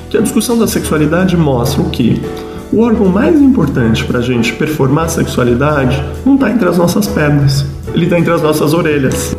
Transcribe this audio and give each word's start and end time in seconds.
que 0.10 0.18
a 0.18 0.22
discussão 0.22 0.60
da 0.60 0.68
sexualidade 0.68 1.38
mostra 1.38 1.82
o 1.82 1.90
que 1.90 2.22
o 2.74 2.82
órgão 2.82 3.08
mais 3.08 3.40
importante 3.40 4.04
para 4.04 4.20
a 4.20 4.22
gente 4.22 4.52
performar 4.52 5.06
a 5.06 5.10
sexualidade 5.10 6.04
não 6.26 6.36
está 6.36 6.52
entre 6.52 6.68
as 6.68 6.78
nossas 6.78 7.08
pernas, 7.08 7.66
ele 7.94 8.04
está 8.04 8.20
entre 8.20 8.34
as 8.34 8.42
nossas 8.42 8.74
orelhas. 8.74 9.34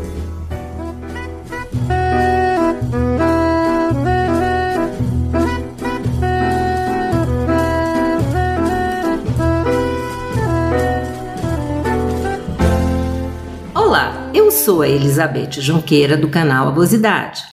Sou 14.69 14.83
a 14.83 14.87
Elizabeth 14.87 15.63
Junqueira 15.63 16.15
do 16.15 16.29
canal 16.29 16.69
Avosidade. 16.69 17.45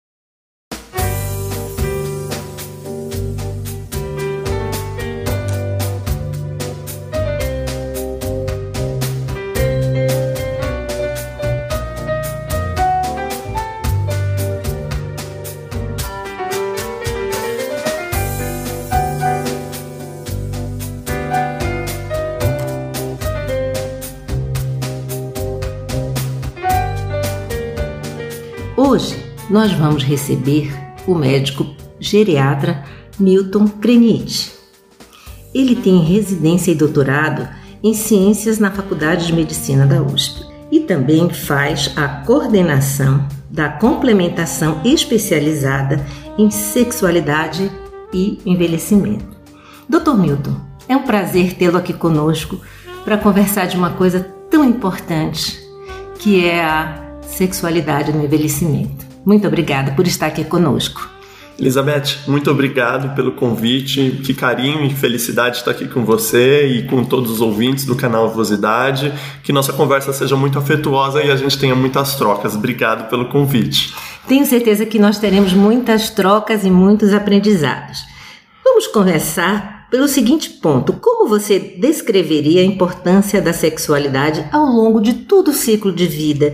Hoje 28.95 29.17
nós 29.49 29.73
vamos 29.73 30.03
receber 30.03 30.73
o 31.05 31.13
médico 31.13 31.67
geriatra 31.99 32.81
Milton 33.19 33.67
Krenit. 33.67 34.53
Ele 35.53 35.75
tem 35.75 35.99
residência 35.99 36.71
e 36.71 36.75
doutorado 36.75 37.45
em 37.83 37.93
ciências 37.93 38.57
na 38.57 38.71
Faculdade 38.71 39.27
de 39.27 39.33
Medicina 39.33 39.85
da 39.85 40.01
USP 40.01 40.45
e 40.71 40.79
também 40.79 41.29
faz 41.29 41.91
a 41.97 42.07
coordenação 42.07 43.27
da 43.49 43.67
complementação 43.67 44.79
especializada 44.85 45.99
em 46.37 46.49
sexualidade 46.49 47.69
e 48.13 48.39
envelhecimento. 48.45 49.35
Dr. 49.89 50.13
Milton, 50.13 50.55
é 50.87 50.95
um 50.95 51.03
prazer 51.03 51.55
tê-lo 51.55 51.77
aqui 51.77 51.91
conosco 51.91 52.61
para 53.03 53.17
conversar 53.17 53.65
de 53.65 53.75
uma 53.75 53.89
coisa 53.89 54.21
tão 54.49 54.63
importante 54.63 55.61
que 56.17 56.45
é 56.45 56.63
a 56.63 57.04
sexualidade 57.27 58.11
no 58.11 58.23
envelhecimento. 58.23 59.05
Muito 59.25 59.47
obrigada 59.47 59.91
por 59.91 60.05
estar 60.05 60.27
aqui 60.27 60.43
conosco. 60.43 61.15
Elizabeth, 61.57 62.17
muito 62.27 62.51
obrigado 62.51 63.15
pelo 63.15 63.31
convite. 63.31 64.19
Que 64.23 64.33
carinho 64.33 64.85
e 64.85 64.93
felicidade 64.93 65.57
estar 65.57 65.71
aqui 65.71 65.87
com 65.87 66.03
você 66.03 66.67
e 66.67 66.83
com 66.83 67.03
todos 67.03 67.31
os 67.31 67.41
ouvintes 67.41 67.85
do 67.85 67.95
canal 67.95 68.25
Avosidade. 68.25 69.13
Que 69.41 69.53
nossa 69.53 69.71
conversa 69.71 70.11
seja 70.11 70.35
muito 70.35 70.59
afetuosa 70.59 71.23
e 71.23 71.31
a 71.31 71.35
gente 71.35 71.57
tenha 71.57 71.75
muitas 71.75 72.15
trocas. 72.15 72.55
Obrigado 72.55 73.09
pelo 73.09 73.29
convite. 73.29 73.95
Tenho 74.27 74.45
certeza 74.45 74.85
que 74.85 74.99
nós 74.99 75.17
teremos 75.17 75.53
muitas 75.53 76.09
trocas 76.09 76.65
e 76.65 76.69
muitos 76.69 77.13
aprendizados. 77.13 78.03
Vamos 78.63 78.87
conversar 78.87 79.87
pelo 79.89 80.09
seguinte 80.09 80.49
ponto: 80.49 80.93
como 80.93 81.29
você 81.29 81.57
descreveria 81.57 82.61
a 82.61 82.65
importância 82.65 83.41
da 83.41 83.53
sexualidade 83.53 84.45
ao 84.51 84.65
longo 84.65 84.99
de 84.99 85.13
todo 85.13 85.51
o 85.51 85.53
ciclo 85.53 85.93
de 85.93 86.05
vida? 86.05 86.53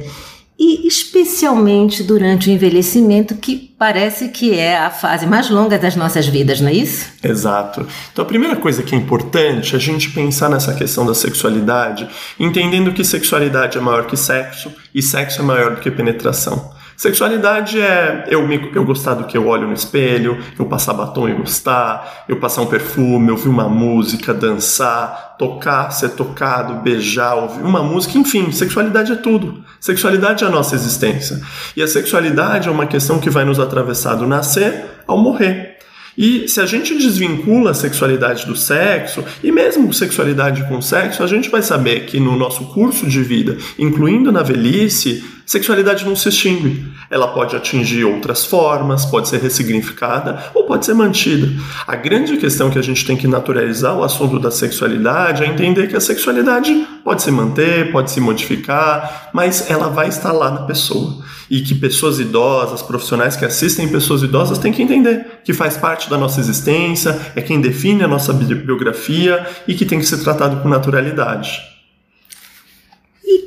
E 0.63 0.87
especialmente 0.87 2.03
durante 2.03 2.47
o 2.47 2.53
envelhecimento, 2.53 3.33
que 3.33 3.73
parece 3.79 4.29
que 4.29 4.53
é 4.53 4.77
a 4.77 4.91
fase 4.91 5.25
mais 5.25 5.49
longa 5.49 5.79
das 5.79 5.95
nossas 5.95 6.27
vidas, 6.27 6.61
não 6.61 6.69
é 6.69 6.73
isso? 6.73 7.09
Exato. 7.23 7.87
Então, 8.13 8.23
a 8.23 8.27
primeira 8.27 8.55
coisa 8.55 8.83
que 8.83 8.93
é 8.93 8.97
importante 8.97 9.73
é 9.73 9.77
a 9.77 9.81
gente 9.81 10.11
pensar 10.11 10.49
nessa 10.49 10.75
questão 10.75 11.03
da 11.03 11.15
sexualidade, 11.15 12.07
entendendo 12.39 12.93
que 12.93 13.03
sexualidade 13.03 13.75
é 13.75 13.81
maior 13.81 14.05
que 14.05 14.15
sexo 14.15 14.71
e 14.93 15.01
sexo 15.01 15.41
é 15.41 15.43
maior 15.43 15.73
do 15.73 15.81
que 15.81 15.89
penetração. 15.89 16.70
Sexualidade 17.01 17.81
é 17.81 18.25
eu, 18.27 18.47
me, 18.47 18.69
eu 18.75 18.85
gostar 18.85 19.15
do 19.15 19.23
que 19.23 19.35
eu 19.35 19.47
olho 19.47 19.65
no 19.65 19.73
espelho, 19.73 20.37
eu 20.59 20.67
passar 20.67 20.93
batom 20.93 21.27
e 21.27 21.33
gostar, 21.33 22.25
eu 22.29 22.35
passar 22.35 22.61
um 22.61 22.67
perfume, 22.67 23.31
ouvir 23.31 23.49
uma 23.49 23.67
música, 23.67 24.31
dançar, 24.35 25.35
tocar, 25.35 25.89
ser 25.89 26.09
tocado, 26.09 26.75
beijar, 26.83 27.33
ouvir 27.33 27.63
uma 27.63 27.81
música, 27.81 28.19
enfim, 28.19 28.51
sexualidade 28.51 29.13
é 29.13 29.15
tudo. 29.15 29.63
Sexualidade 29.79 30.43
é 30.43 30.47
a 30.47 30.51
nossa 30.51 30.75
existência. 30.75 31.41
E 31.75 31.81
a 31.81 31.87
sexualidade 31.87 32.67
é 32.67 32.71
uma 32.71 32.85
questão 32.85 33.17
que 33.17 33.31
vai 33.31 33.45
nos 33.45 33.59
atravessar 33.59 34.13
do 34.13 34.27
nascer 34.27 34.85
ao 35.07 35.17
morrer. 35.17 35.79
E 36.15 36.47
se 36.47 36.59
a 36.59 36.67
gente 36.67 36.95
desvincula 36.95 37.71
a 37.71 37.73
sexualidade 37.73 38.45
do 38.45 38.55
sexo, 38.55 39.23
e 39.43 39.51
mesmo 39.51 39.91
sexualidade 39.91 40.67
com 40.67 40.81
sexo, 40.81 41.23
a 41.23 41.27
gente 41.27 41.49
vai 41.49 41.63
saber 41.63 42.05
que 42.05 42.19
no 42.19 42.35
nosso 42.35 42.65
curso 42.65 43.07
de 43.07 43.23
vida, 43.23 43.57
incluindo 43.79 44.31
na 44.31 44.43
velhice, 44.43 45.23
sexualidade 45.51 46.05
não 46.05 46.15
se 46.15 46.29
extingue. 46.29 46.85
Ela 47.09 47.27
pode 47.27 47.57
atingir 47.57 48.05
outras 48.05 48.45
formas, 48.45 49.05
pode 49.05 49.27
ser 49.27 49.41
ressignificada 49.41 50.45
ou 50.53 50.63
pode 50.63 50.85
ser 50.85 50.93
mantida. 50.93 51.51
A 51.85 51.93
grande 51.93 52.37
questão 52.37 52.69
que 52.69 52.79
a 52.79 52.81
gente 52.81 53.05
tem 53.05 53.17
que 53.17 53.27
naturalizar 53.27 53.93
o 53.97 54.01
assunto 54.01 54.39
da 54.39 54.49
sexualidade 54.49 55.43
é 55.43 55.47
entender 55.47 55.89
que 55.89 55.95
a 55.97 55.99
sexualidade 55.99 56.87
pode 57.03 57.21
se 57.21 57.29
manter, 57.31 57.91
pode 57.91 58.11
se 58.11 58.21
modificar, 58.21 59.29
mas 59.33 59.69
ela 59.69 59.89
vai 59.89 60.07
estar 60.07 60.31
lá 60.31 60.49
na 60.49 60.61
pessoa. 60.61 61.21
E 61.49 61.59
que 61.59 61.75
pessoas 61.75 62.17
idosas, 62.17 62.81
profissionais 62.81 63.35
que 63.35 63.43
assistem 63.43 63.89
pessoas 63.89 64.23
idosas 64.23 64.57
têm 64.57 64.71
que 64.71 64.81
entender 64.81 65.41
que 65.43 65.51
faz 65.51 65.75
parte 65.75 66.09
da 66.09 66.17
nossa 66.17 66.39
existência, 66.39 67.19
é 67.35 67.41
quem 67.41 67.59
define 67.59 68.03
a 68.03 68.07
nossa 68.07 68.31
biografia 68.31 69.45
e 69.67 69.73
que 69.73 69.85
tem 69.85 69.99
que 69.99 70.05
ser 70.05 70.19
tratado 70.19 70.61
com 70.61 70.69
naturalidade. 70.69 71.70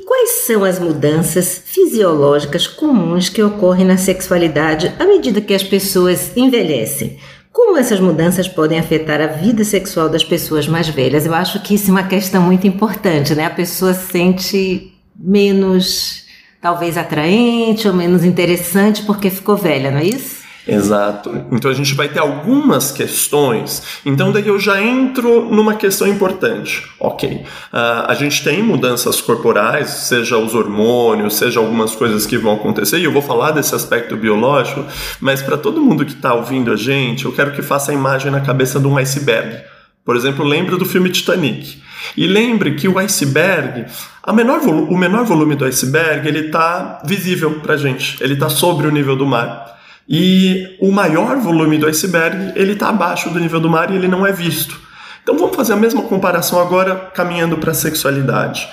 Quais 0.05 0.29
são 0.45 0.63
as 0.63 0.79
mudanças 0.79 1.61
fisiológicas 1.65 2.67
comuns 2.67 3.29
que 3.29 3.43
ocorrem 3.43 3.85
na 3.85 3.97
sexualidade 3.97 4.93
à 4.99 5.05
medida 5.05 5.41
que 5.41 5.53
as 5.53 5.63
pessoas 5.63 6.35
envelhecem? 6.35 7.17
Como 7.51 7.77
essas 7.77 7.99
mudanças 7.99 8.47
podem 8.47 8.79
afetar 8.79 9.21
a 9.21 9.27
vida 9.27 9.63
sexual 9.63 10.09
das 10.09 10.23
pessoas 10.23 10.67
mais 10.67 10.89
velhas? 10.89 11.25
Eu 11.25 11.33
acho 11.33 11.61
que 11.61 11.75
isso 11.75 11.89
é 11.89 11.91
uma 11.91 12.03
questão 12.03 12.41
muito 12.41 12.67
importante, 12.67 13.33
né? 13.33 13.45
A 13.45 13.49
pessoa 13.49 13.93
se 13.93 14.11
sente 14.11 14.93
menos, 15.17 16.25
talvez, 16.61 16.97
atraente 16.97 17.87
ou 17.87 17.93
menos 17.93 18.23
interessante 18.23 19.03
porque 19.03 19.29
ficou 19.29 19.55
velha, 19.55 19.89
não 19.89 19.99
é 19.99 20.05
isso? 20.05 20.44
Exato. 20.67 21.45
Então 21.51 21.69
a 21.69 21.73
gente 21.73 21.93
vai 21.93 22.09
ter 22.09 22.19
algumas 22.19 22.91
questões. 22.91 23.83
Então 24.05 24.31
daí 24.31 24.47
eu 24.47 24.59
já 24.59 24.81
entro 24.81 25.45
numa 25.51 25.75
questão 25.75 26.07
importante. 26.07 26.83
Ok, 26.99 27.45
uh, 27.71 28.05
a 28.07 28.13
gente 28.15 28.43
tem 28.43 28.63
mudanças 28.63 29.21
corporais, 29.21 29.89
seja 29.89 30.37
os 30.37 30.55
hormônios, 30.55 31.35
seja 31.35 31.59
algumas 31.59 31.95
coisas 31.95 32.25
que 32.25 32.37
vão 32.37 32.55
acontecer. 32.55 32.97
E 32.97 33.03
eu 33.03 33.11
vou 33.11 33.21
falar 33.21 33.51
desse 33.51 33.75
aspecto 33.75 34.17
biológico, 34.17 34.83
mas 35.19 35.41
para 35.41 35.57
todo 35.57 35.81
mundo 35.81 36.03
que 36.03 36.13
está 36.13 36.33
ouvindo 36.33 36.71
a 36.71 36.75
gente, 36.75 37.25
eu 37.25 37.31
quero 37.31 37.51
que 37.51 37.61
faça 37.61 37.91
a 37.91 37.93
imagem 37.93 38.31
na 38.31 38.41
cabeça 38.41 38.79
de 38.79 38.87
um 38.87 38.97
iceberg. 38.97 39.63
Por 40.03 40.15
exemplo, 40.15 40.45
lembre 40.45 40.77
do 40.77 40.85
filme 40.85 41.09
Titanic. 41.09 41.81
E 42.15 42.27
lembre 42.27 42.75
que 42.75 42.87
o 42.87 42.99
iceberg, 42.99 43.85
menor 44.33 44.59
o 44.59 44.97
menor 44.97 45.25
volume 45.25 45.55
do 45.55 45.65
iceberg, 45.65 46.27
ele 46.27 46.47
está 46.47 47.01
visível 47.03 47.59
para 47.59 47.77
gente. 47.77 48.23
Ele 48.23 48.33
está 48.33 48.49
sobre 48.49 48.87
o 48.87 48.91
nível 48.91 49.15
do 49.15 49.25
mar. 49.25 49.74
E 50.07 50.77
o 50.79 50.91
maior 50.91 51.37
volume 51.37 51.77
do 51.77 51.87
iceberg, 51.87 52.53
ele 52.55 52.73
está 52.73 52.89
abaixo 52.89 53.29
do 53.29 53.39
nível 53.39 53.59
do 53.59 53.69
mar 53.69 53.91
e 53.91 53.95
ele 53.95 54.07
não 54.07 54.25
é 54.25 54.31
visto. 54.31 54.79
Então 55.23 55.37
vamos 55.37 55.55
fazer 55.55 55.73
a 55.73 55.77
mesma 55.77 56.03
comparação 56.03 56.59
agora 56.59 56.95
caminhando 57.13 57.57
para 57.57 57.71
a 57.71 57.75
sexualidade. 57.75 58.67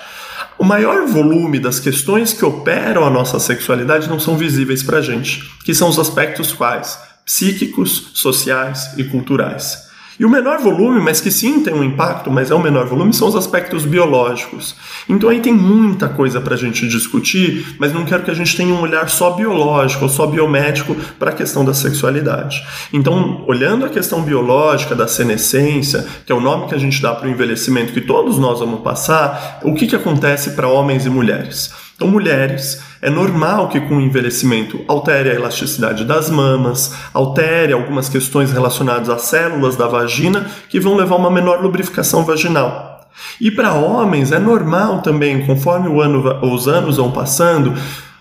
O 0.58 0.64
maior 0.64 1.06
volume 1.06 1.58
das 1.58 1.80
questões 1.80 2.34
que 2.34 2.44
operam 2.44 3.04
a 3.04 3.10
nossa 3.10 3.40
sexualidade 3.40 4.08
não 4.08 4.20
são 4.20 4.36
visíveis 4.36 4.82
para 4.82 4.98
a 4.98 5.02
gente, 5.02 5.42
que 5.64 5.74
são 5.74 5.88
os 5.88 5.98
aspectos 5.98 6.52
quais? 6.52 6.98
Psíquicos, 7.24 8.10
sociais 8.12 8.92
e 8.98 9.04
culturais. 9.04 9.90
E 10.22 10.24
o 10.24 10.30
menor 10.30 10.60
volume, 10.60 11.00
mas 11.00 11.20
que 11.20 11.32
sim 11.32 11.64
tem 11.64 11.74
um 11.74 11.82
impacto, 11.82 12.30
mas 12.30 12.48
é 12.48 12.54
o 12.54 12.62
menor 12.62 12.86
volume, 12.86 13.12
são 13.12 13.26
os 13.26 13.34
aspectos 13.34 13.84
biológicos. 13.84 14.76
Então 15.08 15.28
aí 15.28 15.40
tem 15.40 15.52
muita 15.52 16.08
coisa 16.08 16.40
para 16.40 16.54
a 16.54 16.56
gente 16.56 16.86
discutir, 16.86 17.74
mas 17.76 17.92
não 17.92 18.04
quero 18.04 18.22
que 18.22 18.30
a 18.30 18.34
gente 18.34 18.56
tenha 18.56 18.72
um 18.72 18.80
olhar 18.82 19.10
só 19.10 19.32
biológico 19.32 20.04
ou 20.04 20.08
só 20.08 20.24
biomédico 20.24 20.94
para 21.18 21.32
a 21.32 21.34
questão 21.34 21.64
da 21.64 21.74
sexualidade. 21.74 22.64
Então, 22.92 23.42
olhando 23.48 23.84
a 23.84 23.88
questão 23.88 24.22
biológica 24.22 24.94
da 24.94 25.08
senescência, 25.08 26.06
que 26.24 26.30
é 26.30 26.34
o 26.36 26.40
nome 26.40 26.68
que 26.68 26.74
a 26.76 26.78
gente 26.78 27.02
dá 27.02 27.12
para 27.12 27.26
o 27.26 27.30
envelhecimento 27.32 27.92
que 27.92 28.00
todos 28.00 28.38
nós 28.38 28.60
vamos 28.60 28.82
passar, 28.82 29.58
o 29.64 29.74
que, 29.74 29.88
que 29.88 29.96
acontece 29.96 30.52
para 30.52 30.68
homens 30.68 31.04
e 31.04 31.10
mulheres? 31.10 31.81
Então, 31.94 32.08
mulheres, 32.08 32.82
é 33.00 33.10
normal 33.10 33.68
que 33.68 33.80
com 33.80 33.96
o 33.96 34.00
envelhecimento 34.00 34.84
altere 34.88 35.30
a 35.30 35.34
elasticidade 35.34 36.04
das 36.04 36.30
mamas, 36.30 36.94
altere 37.12 37.72
algumas 37.72 38.08
questões 38.08 38.52
relacionadas 38.52 39.08
às 39.08 39.22
células 39.22 39.76
da 39.76 39.86
vagina 39.86 40.46
que 40.68 40.80
vão 40.80 40.96
levar 40.96 41.14
a 41.14 41.18
uma 41.18 41.30
menor 41.30 41.62
lubrificação 41.62 42.24
vaginal. 42.24 42.92
E 43.40 43.50
para 43.50 43.74
homens 43.74 44.32
é 44.32 44.38
normal 44.38 45.02
também, 45.02 45.44
conforme 45.44 45.88
ano, 46.00 46.24
os 46.42 46.66
anos 46.66 46.96
vão 46.96 47.10
passando, 47.10 47.74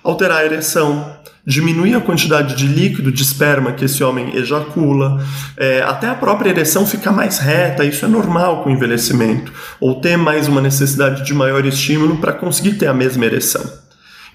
alterar 0.03 0.39
a 0.39 0.45
ereção, 0.45 1.15
diminuir 1.45 1.95
a 1.95 2.01
quantidade 2.01 2.56
de 2.56 2.68
líquido 2.68 3.12
de 3.12 3.21
esperma 3.21 3.71
que 3.71 3.86
esse 3.86 4.03
homem 4.03 4.36
ejacula, 4.36 5.24
é, 5.57 5.81
até 5.81 6.07
a 6.07 6.15
própria 6.15 6.50
ereção 6.50 6.86
ficar 6.86 7.12
mais 7.12 7.39
reta, 7.39 7.83
isso 7.83 8.06
é 8.06 8.07
normal 8.07 8.63
com 8.63 8.69
o 8.69 8.74
envelhecimento, 8.74 9.51
ou 9.80 10.00
ter 10.00 10.18
mais 10.18 10.48
uma 10.48 10.62
necessidade 10.62 11.25
de 11.25 11.33
maior 11.33 11.65
estímulo 11.65 12.18
para 12.18 12.33
conseguir 12.33 12.74
ter 12.74 12.88
a 12.88 12.94
mesma 12.94 13.25
ereção. 13.25 13.63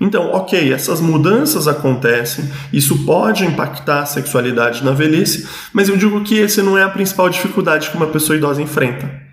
Então, 0.00 0.30
ok, 0.32 0.72
essas 0.72 1.00
mudanças 1.00 1.66
acontecem, 1.66 2.50
isso 2.70 3.04
pode 3.04 3.46
impactar 3.46 4.00
a 4.00 4.06
sexualidade 4.06 4.84
na 4.84 4.92
velhice, 4.92 5.48
mas 5.72 5.88
eu 5.88 5.96
digo 5.96 6.22
que 6.22 6.36
esse 6.38 6.60
não 6.60 6.76
é 6.76 6.82
a 6.82 6.90
principal 6.90 7.30
dificuldade 7.30 7.88
que 7.88 7.96
uma 7.96 8.08
pessoa 8.08 8.36
idosa 8.36 8.60
enfrenta. 8.60 9.25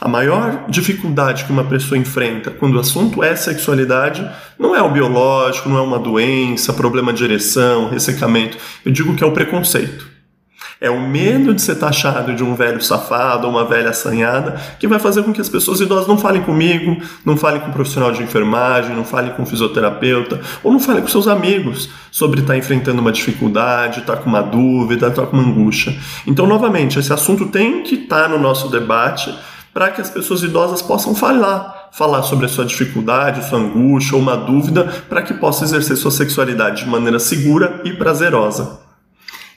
A 0.00 0.06
maior 0.06 0.64
dificuldade 0.68 1.44
que 1.44 1.52
uma 1.52 1.64
pessoa 1.64 1.98
enfrenta 1.98 2.50
quando 2.50 2.76
o 2.76 2.80
assunto 2.80 3.22
é 3.22 3.34
sexualidade 3.34 4.28
não 4.58 4.74
é 4.74 4.80
o 4.80 4.90
biológico, 4.90 5.68
não 5.68 5.78
é 5.78 5.80
uma 5.80 5.98
doença, 5.98 6.72
problema 6.72 7.12
de 7.12 7.24
ereção, 7.24 7.88
ressecamento. 7.88 8.56
Eu 8.84 8.92
digo 8.92 9.14
que 9.16 9.24
é 9.24 9.26
o 9.26 9.32
preconceito. 9.32 10.18
É 10.80 10.88
o 10.88 11.00
medo 11.00 11.52
de 11.52 11.60
ser 11.60 11.74
taxado 11.74 12.32
de 12.32 12.44
um 12.44 12.54
velho 12.54 12.80
safado 12.80 13.48
ou 13.48 13.52
uma 13.52 13.64
velha 13.64 13.90
assanhada 13.90 14.60
que 14.78 14.86
vai 14.86 15.00
fazer 15.00 15.24
com 15.24 15.32
que 15.32 15.40
as 15.40 15.48
pessoas 15.48 15.80
idosas 15.80 16.06
não 16.06 16.16
falem 16.16 16.42
comigo, 16.42 17.02
não 17.24 17.36
falem 17.36 17.60
com 17.60 17.66
um 17.66 17.72
profissional 17.72 18.12
de 18.12 18.22
enfermagem, 18.22 18.94
não 18.94 19.04
falem 19.04 19.32
com 19.32 19.42
um 19.42 19.46
fisioterapeuta 19.46 20.40
ou 20.62 20.70
não 20.70 20.78
falem 20.78 21.02
com 21.02 21.08
seus 21.08 21.26
amigos 21.26 21.90
sobre 22.12 22.42
estar 22.42 22.56
enfrentando 22.56 23.00
uma 23.00 23.10
dificuldade, 23.10 24.00
estar 24.00 24.18
com 24.18 24.30
uma 24.30 24.42
dúvida, 24.42 25.08
estar 25.08 25.26
com 25.26 25.36
uma 25.36 25.48
angústia. 25.48 25.96
Então, 26.24 26.46
novamente, 26.46 26.96
esse 26.96 27.12
assunto 27.12 27.46
tem 27.46 27.82
que 27.82 27.96
estar 27.96 28.28
no 28.28 28.38
nosso 28.38 28.68
debate 28.68 29.36
para 29.78 29.92
que 29.92 30.00
as 30.00 30.10
pessoas 30.10 30.42
idosas 30.42 30.82
possam 30.82 31.14
falar, 31.14 31.90
falar 31.92 32.24
sobre 32.24 32.46
a 32.46 32.48
sua 32.48 32.64
dificuldade, 32.64 33.48
sua 33.48 33.60
angústia 33.60 34.16
ou 34.16 34.20
uma 34.20 34.36
dúvida, 34.36 34.82
para 35.08 35.22
que 35.22 35.32
possa 35.32 35.62
exercer 35.62 35.96
sua 35.96 36.10
sexualidade 36.10 36.82
de 36.82 36.90
maneira 36.90 37.20
segura 37.20 37.80
e 37.84 37.92
prazerosa. 37.92 38.80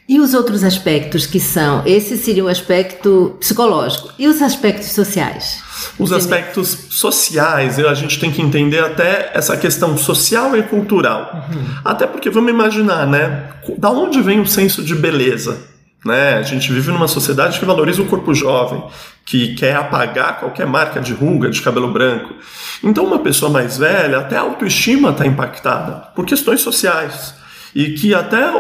E 0.07 0.19
os 0.19 0.35
outros 0.35 0.63
aspectos 0.63 1.25
que 1.25 1.39
são? 1.39 1.81
Esse 1.87 2.17
seria 2.17 2.43
o 2.43 2.47
aspecto 2.47 3.35
psicológico. 3.39 4.11
E 4.19 4.27
os 4.27 4.43
aspectos 4.43 4.91
sociais? 4.91 5.63
Os 5.97 6.11
aspectos 6.11 6.77
sociais, 6.91 7.79
a 7.79 7.95
gente 7.95 8.19
tem 8.19 8.29
que 8.29 8.43
entender 8.43 8.83
até 8.83 9.31
essa 9.33 9.57
questão 9.57 9.97
social 9.97 10.55
e 10.55 10.61
cultural. 10.61 11.47
Uhum. 11.51 11.65
Até 11.83 12.05
porque 12.05 12.29
vamos 12.29 12.51
imaginar, 12.51 13.07
né? 13.07 13.49
Da 13.75 13.89
onde 13.89 14.21
vem 14.21 14.39
o 14.39 14.45
senso 14.45 14.83
de 14.83 14.93
beleza? 14.93 15.71
Né? 16.05 16.35
A 16.35 16.43
gente 16.43 16.71
vive 16.71 16.91
numa 16.91 17.07
sociedade 17.07 17.59
que 17.59 17.65
valoriza 17.65 18.01
o 18.01 18.07
corpo 18.07 18.33
jovem, 18.33 18.83
que 19.25 19.55
quer 19.55 19.75
apagar 19.75 20.39
qualquer 20.39 20.65
marca 20.65 20.99
de 20.99 21.13
ruga, 21.13 21.49
de 21.49 21.61
cabelo 21.61 21.91
branco. 21.91 22.33
Então, 22.83 23.05
uma 23.05 23.19
pessoa 23.19 23.51
mais 23.51 23.77
velha, 23.77 24.19
até 24.19 24.37
a 24.37 24.41
autoestima 24.41 25.11
está 25.11 25.25
impactada 25.25 26.07
por 26.15 26.25
questões 26.25 26.61
sociais. 26.61 27.35
E 27.73 27.91
que 27.91 28.13
até 28.13 28.51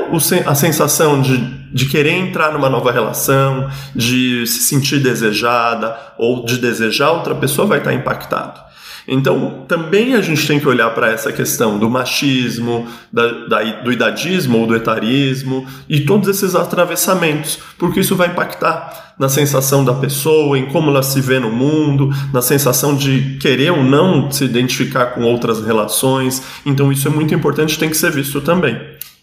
a 0.45 0.55
sensação 0.55 1.21
de, 1.21 1.37
de 1.73 1.85
querer 1.87 2.13
entrar 2.13 2.53
numa 2.53 2.69
nova 2.69 2.91
relação, 2.91 3.69
de 3.93 4.47
se 4.47 4.59
sentir 4.59 4.99
desejada 4.99 5.97
ou 6.17 6.45
de 6.45 6.57
desejar 6.57 7.11
outra 7.11 7.35
pessoa 7.35 7.67
vai 7.67 7.79
estar 7.79 7.89
tá 7.89 7.95
impactado. 7.95 8.70
Então, 9.07 9.65
também 9.67 10.13
a 10.15 10.21
gente 10.21 10.45
tem 10.47 10.59
que 10.59 10.67
olhar 10.67 10.89
para 10.91 11.11
essa 11.11 11.31
questão 11.31 11.77
do 11.77 11.89
machismo, 11.89 12.87
da, 13.11 13.47
da, 13.47 13.63
do 13.81 13.91
idadismo 13.91 14.59
ou 14.59 14.67
do 14.67 14.75
etarismo 14.75 15.65
e 15.89 16.01
todos 16.01 16.27
esses 16.27 16.55
atravessamentos, 16.55 17.59
porque 17.77 17.99
isso 17.99 18.15
vai 18.15 18.27
impactar 18.27 19.13
na 19.17 19.29
sensação 19.29 19.85
da 19.85 19.93
pessoa, 19.93 20.57
em 20.57 20.65
como 20.67 20.89
ela 20.89 21.03
se 21.03 21.21
vê 21.21 21.39
no 21.39 21.51
mundo, 21.51 22.09
na 22.33 22.41
sensação 22.41 22.95
de 22.95 23.37
querer 23.39 23.71
ou 23.71 23.83
não 23.83 24.31
se 24.31 24.43
identificar 24.43 25.07
com 25.07 25.21
outras 25.23 25.63
relações. 25.63 26.41
Então, 26.65 26.91
isso 26.91 27.07
é 27.07 27.11
muito 27.11 27.33
importante, 27.33 27.77
tem 27.77 27.89
que 27.89 27.97
ser 27.97 28.11
visto 28.11 28.41
também. 28.41 28.79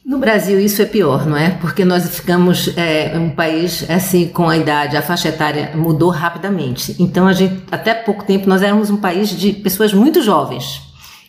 No 0.09 0.19
Brasil 0.19 0.59
isso 0.59 0.81
é 0.81 0.87
pior, 0.87 1.27
não 1.27 1.37
é? 1.37 1.51
Porque 1.51 1.85
nós 1.85 2.09
ficamos 2.09 2.75
é, 2.79 3.13
um 3.15 3.29
país 3.29 3.85
assim 3.91 4.27
com 4.27 4.49
a 4.49 4.57
idade, 4.57 4.97
a 4.97 5.03
faixa 5.03 5.29
etária 5.29 5.73
mudou 5.75 6.09
rapidamente. 6.09 6.97
Então 6.99 7.27
a 7.27 7.35
gente 7.35 7.63
até 7.71 7.93
pouco 7.93 8.25
tempo 8.25 8.49
nós 8.49 8.63
éramos 8.63 8.89
um 8.89 8.97
país 8.97 9.29
de 9.29 9.53
pessoas 9.53 9.93
muito 9.93 10.23
jovens. 10.23 10.81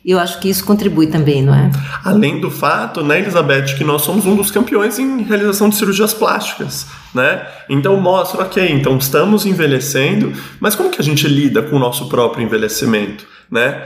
E 0.06 0.12
eu 0.12 0.18
acho 0.18 0.40
que 0.40 0.50
isso 0.50 0.64
contribui 0.64 1.08
também, 1.08 1.44
não 1.44 1.54
é? 1.54 1.70
Além 2.06 2.40
do 2.40 2.50
fato, 2.50 3.04
né, 3.04 3.20
Elizabeth, 3.20 3.76
que 3.78 3.84
nós 3.84 4.02
somos 4.02 4.26
um 4.26 4.34
dos 4.34 4.50
campeões 4.50 4.98
em 4.98 5.24
realização 5.24 5.68
de 5.68 5.76
cirurgias 5.76 6.14
plásticas, 6.14 6.88
né? 7.14 7.46
Então 7.68 8.00
mostra, 8.00 8.44
ok, 8.44 8.66
então 8.72 8.98
estamos 8.98 9.46
envelhecendo, 9.46 10.32
mas 10.58 10.74
como 10.74 10.90
que 10.90 11.02
a 11.02 11.04
gente 11.04 11.28
lida 11.28 11.62
com 11.62 11.76
o 11.76 11.80
nosso 11.80 12.08
próprio 12.08 12.46
envelhecimento, 12.46 13.28
né? 13.52 13.84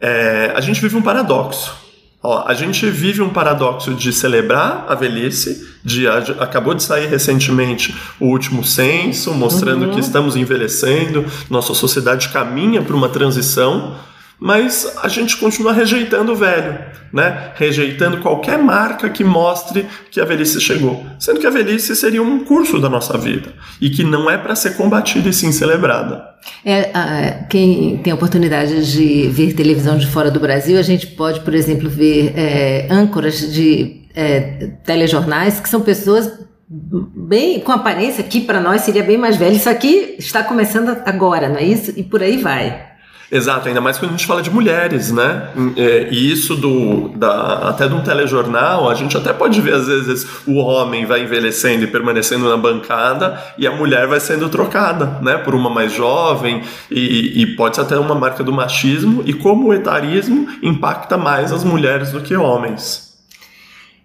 É, 0.00 0.50
a 0.56 0.62
gente 0.62 0.80
vive 0.80 0.96
um 0.96 1.02
paradoxo. 1.02 1.89
Ó, 2.22 2.44
a 2.46 2.52
gente 2.52 2.88
vive 2.90 3.22
um 3.22 3.30
paradoxo 3.30 3.94
de 3.94 4.12
celebrar 4.12 4.84
a 4.88 4.94
velhice, 4.94 5.66
de 5.82 6.06
acabou 6.06 6.74
de 6.74 6.82
sair 6.82 7.06
recentemente 7.06 7.96
o 8.20 8.26
último 8.26 8.62
censo 8.62 9.32
mostrando 9.32 9.86
uhum. 9.86 9.94
que 9.94 10.00
estamos 10.00 10.36
envelhecendo, 10.36 11.24
nossa 11.48 11.72
sociedade 11.72 12.28
caminha 12.28 12.82
para 12.82 12.94
uma 12.94 13.08
transição, 13.08 13.96
mas 14.40 14.96
a 15.02 15.08
gente 15.08 15.36
continua 15.36 15.72
rejeitando 15.72 16.32
o 16.32 16.34
velho, 16.34 16.78
né? 17.12 17.52
Rejeitando 17.56 18.18
qualquer 18.18 18.58
marca 18.58 19.10
que 19.10 19.22
mostre 19.22 19.86
que 20.10 20.18
a 20.18 20.24
velhice 20.24 20.58
chegou, 20.60 21.04
sendo 21.18 21.38
que 21.38 21.46
a 21.46 21.50
velhice 21.50 21.94
seria 21.94 22.22
um 22.22 22.42
curso 22.42 22.80
da 22.80 22.88
nossa 22.88 23.18
vida 23.18 23.52
e 23.80 23.90
que 23.90 24.02
não 24.02 24.30
é 24.30 24.38
para 24.38 24.56
ser 24.56 24.76
combatida 24.76 25.28
e 25.28 25.32
sim 25.32 25.52
celebrada. 25.52 26.24
É, 26.64 27.44
quem 27.50 27.98
tem 27.98 28.12
a 28.12 28.16
oportunidade 28.16 28.90
de 28.90 29.28
ver 29.28 29.52
televisão 29.52 29.98
de 29.98 30.06
fora 30.06 30.30
do 30.30 30.40
Brasil, 30.40 30.78
a 30.78 30.82
gente 30.82 31.06
pode, 31.08 31.40
por 31.40 31.54
exemplo, 31.54 31.90
ver 31.90 32.32
é, 32.34 32.88
âncoras 32.90 33.52
de 33.52 34.06
é, 34.14 34.70
telejornais 34.84 35.60
que 35.60 35.68
são 35.68 35.82
pessoas 35.82 36.32
bem 36.66 37.58
com 37.60 37.72
aparência 37.72 38.22
que 38.22 38.40
para 38.40 38.60
nós 38.60 38.82
seria 38.82 39.02
bem 39.02 39.18
mais 39.18 39.36
velha. 39.36 39.54
Isso 39.54 39.68
aqui 39.68 40.14
está 40.18 40.42
começando 40.42 40.96
agora, 41.04 41.48
não 41.48 41.56
é 41.56 41.64
isso? 41.64 41.92
E 41.96 42.02
por 42.02 42.22
aí 42.22 42.36
vai. 42.36 42.89
Exato, 43.30 43.68
ainda 43.68 43.80
mais 43.80 43.96
quando 43.96 44.10
a 44.10 44.16
gente 44.16 44.26
fala 44.26 44.42
de 44.42 44.50
mulheres, 44.50 45.12
né? 45.12 45.50
É, 45.76 46.08
e 46.10 46.32
isso 46.32 46.56
do, 46.56 47.10
da, 47.10 47.68
até 47.68 47.86
de 47.86 47.94
um 47.94 48.00
telejornal, 48.00 48.90
a 48.90 48.94
gente 48.94 49.16
até 49.16 49.32
pode 49.32 49.60
ver 49.60 49.74
às 49.74 49.86
vezes 49.86 50.26
o 50.46 50.56
homem 50.56 51.06
vai 51.06 51.22
envelhecendo 51.22 51.84
e 51.84 51.86
permanecendo 51.86 52.48
na 52.48 52.56
bancada 52.56 53.40
e 53.56 53.68
a 53.68 53.70
mulher 53.70 54.08
vai 54.08 54.18
sendo 54.18 54.48
trocada, 54.48 55.20
né? 55.22 55.38
Por 55.38 55.54
uma 55.54 55.70
mais 55.70 55.92
jovem 55.92 56.62
e, 56.90 57.42
e 57.42 57.46
pode 57.54 57.76
ser 57.76 57.82
até 57.82 57.96
uma 57.96 58.16
marca 58.16 58.42
do 58.42 58.52
machismo 58.52 59.22
e 59.24 59.32
como 59.32 59.68
o 59.68 59.74
etarismo 59.74 60.48
impacta 60.60 61.16
mais 61.16 61.52
as 61.52 61.62
mulheres 61.62 62.10
do 62.10 62.20
que 62.20 62.34
homens. 62.34 63.10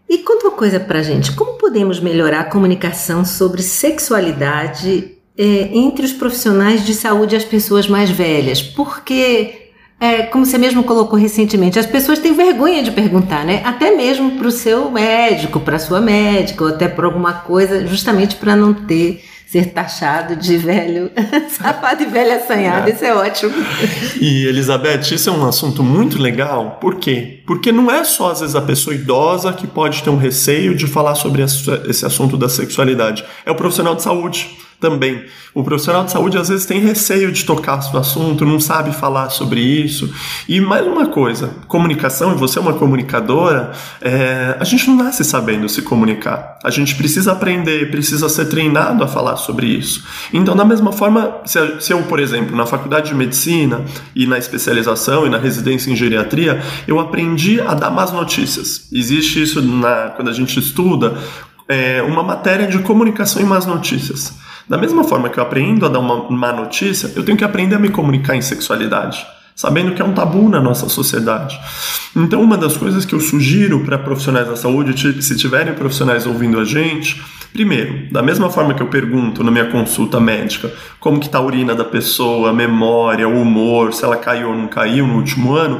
E 0.08 0.20
conta 0.20 0.50
uma 0.50 0.56
coisa 0.56 0.80
pra 0.80 1.02
gente, 1.02 1.32
como 1.32 1.58
podemos 1.58 2.00
melhorar 2.00 2.42
a 2.42 2.50
comunicação 2.50 3.26
sobre 3.26 3.64
sexualidade 3.64 5.15
é, 5.38 5.70
entre 5.74 6.06
os 6.06 6.14
profissionais 6.14 6.86
de 6.86 6.94
saúde 6.94 7.36
as 7.36 7.44
pessoas 7.44 7.88
mais 7.88 8.10
velhas, 8.10 8.62
porque, 8.62 9.70
é, 10.00 10.24
como 10.24 10.46
você 10.46 10.58
mesmo 10.58 10.84
colocou 10.84 11.20
recentemente, 11.20 11.78
as 11.78 11.86
pessoas 11.86 12.20
têm 12.20 12.34
vergonha 12.34 12.82
de 12.82 12.92
perguntar, 12.92 13.46
né? 13.46 13.62
Até 13.66 13.96
mesmo 13.96 14.32
para 14.32 14.48
o 14.48 14.52
seu 14.52 14.90
médico, 14.90 15.60
para 15.60 15.76
a 15.76 15.80
sua 15.80 16.00
médica, 16.00 16.64
ou 16.64 16.70
até 16.70 16.88
para 16.88 17.06
alguma 17.06 17.34
coisa, 17.34 17.86
justamente 17.86 18.36
para 18.36 18.56
não 18.56 18.74
ter 18.74 19.24
ser 19.48 19.68
taxado 19.68 20.36
de 20.36 20.58
velho 20.58 21.10
safado 21.50 22.04
e 22.04 22.06
velha 22.08 22.38
assanhada. 22.38 22.90
É. 22.90 22.94
Isso 22.94 23.06
é 23.06 23.14
ótimo. 23.14 23.54
E, 24.20 24.48
Elizabeth, 24.48 25.14
isso 25.14 25.30
é 25.30 25.32
um 25.32 25.48
assunto 25.48 25.84
muito 25.84 26.22
legal. 26.22 26.78
Por 26.82 26.96
quê? 26.96 27.42
Porque 27.46 27.72
não 27.72 27.90
é 27.90 28.04
só, 28.04 28.32
às 28.32 28.42
vezes, 28.42 28.56
a 28.56 28.62
pessoa 28.62 28.96
idosa 28.96 29.54
que 29.54 29.68
pode 29.68 30.04
ter 30.04 30.10
um 30.10 30.18
receio 30.18 30.76
de 30.76 30.88
falar 30.88 31.16
sobre 31.16 31.44
esse 31.44 32.06
assunto 32.06 32.36
da 32.36 32.50
sexualidade. 32.50 33.24
É 33.46 33.52
o 33.52 33.56
profissional 33.56 33.96
de 33.96 34.02
saúde 34.02 34.58
também. 34.80 35.24
O 35.54 35.64
profissional 35.64 36.04
de 36.04 36.12
saúde 36.12 36.38
às 36.38 36.50
vezes 36.50 36.66
tem 36.66 36.80
receio 36.80 37.32
de 37.32 37.46
tocar 37.46 37.80
no 37.94 38.00
assunto, 38.00 38.46
não 38.46 38.60
sabe 38.60 38.94
falar 38.94 39.30
sobre 39.30 39.62
isso. 39.62 40.14
E 40.48 40.60
mais 40.60 40.86
uma 40.86 41.08
coisa, 41.08 41.50
comunicação, 41.68 42.34
e 42.34 42.36
você 42.36 42.60
é 42.60 42.62
uma 42.62 42.74
comunicadora, 42.74 43.72
é, 44.02 44.56
a 44.60 44.64
gente 44.64 44.88
não 44.88 44.98
nasce 44.98 45.24
sabendo 45.24 45.68
se 45.70 45.82
comunicar. 45.82 46.60
A 46.64 46.70
gente 46.70 46.96
precisa 46.96 47.32
aprender, 47.32 47.90
precisa 47.90 48.28
ser 48.28 48.46
treinado 48.46 49.04
a 49.04 49.08
falar 49.08 49.38
sobre 49.38 49.68
isso. 49.68 50.06
Então, 50.34 50.56
da 50.56 50.66
mesma 50.66 50.92
forma, 50.92 51.38
se, 51.46 51.92
eu, 51.92 52.04
por 52.04 52.20
exemplo, 52.20 52.56
na 52.56 52.66
faculdade 52.66 53.10
de 53.10 53.16
medicina 53.16 53.84
e 54.16 54.26
na 54.26 54.38
especialização 54.38 55.26
e 55.26 55.30
na 55.30 55.38
residência 55.38 55.90
em 55.90 55.96
geriatria, 55.96 56.62
eu 56.88 57.00
aprendi 57.00 57.62
a 57.62 57.74
dar 57.74 57.90
más 57.90 58.12
notícias. 58.12 58.88
Existe 58.92 59.42
isso 59.42 59.62
na, 59.62 60.10
quando 60.10 60.30
a 60.30 60.34
gente 60.34 60.60
estuda 60.60 61.18
é, 61.68 62.02
uma 62.04 62.24
matéria 62.24 62.68
de 62.68 62.80
comunicação 62.80 63.42
e 63.42 63.46
más 63.46 63.66
notícias. 63.66 64.34
Da 64.68 64.78
mesma 64.78 65.04
forma 65.04 65.30
que 65.30 65.40
eu 65.40 65.44
aprendo 65.44 65.86
a 65.86 65.90
dar 65.90 66.00
uma 66.00 66.30
má 66.30 66.52
notícia, 66.52 67.12
eu 67.16 67.24
tenho 67.24 67.38
que 67.38 67.44
aprender 67.44 67.76
a 67.76 67.80
me 67.80 67.90
comunicar 67.90 68.36
em 68.36 68.42
sexualidade. 68.42 69.26
sabendo 69.56 69.96
que 69.96 70.02
é 70.02 70.06
um 70.06 70.12
tabu 70.12 70.50
na 70.50 70.60
nossa 70.60 70.90
sociedade. 70.90 71.58
Então, 72.14 72.42
uma 72.42 72.58
das 72.58 72.76
coisas 72.76 73.06
que 73.06 73.16
eu 73.16 73.22
sugiro 73.22 73.86
para 73.86 73.98
profissionais 73.98 74.50
da 74.50 74.58
saúde, 74.58 75.24
se 75.24 75.38
tiverem 75.38 75.74
profissionais 75.74 76.28
ouvindo 76.28 76.60
a 76.60 76.66
gente, 76.66 77.24
primeiro, 77.54 78.12
da 78.12 78.22
mesma 78.22 78.50
forma 78.50 78.74
que 78.74 78.84
eu 78.84 78.88
pergunto 78.88 79.46
na 79.46 79.52
minha 79.52 79.72
consulta 79.72 80.20
médica 80.20 80.74
como 81.00 81.22
que 81.22 81.28
está 81.28 81.38
a 81.38 81.42
urina 81.42 81.74
da 81.74 81.86
pessoa, 81.86 82.50
a 82.50 82.54
memória, 82.54 83.30
o 83.30 83.42
humor, 83.42 83.94
se 83.94 84.04
ela 84.04 84.18
caiu 84.18 84.50
ou 84.50 84.58
não 84.58 84.68
caiu 84.68 85.08
no 85.08 85.16
último 85.16 85.56
ano, 85.56 85.80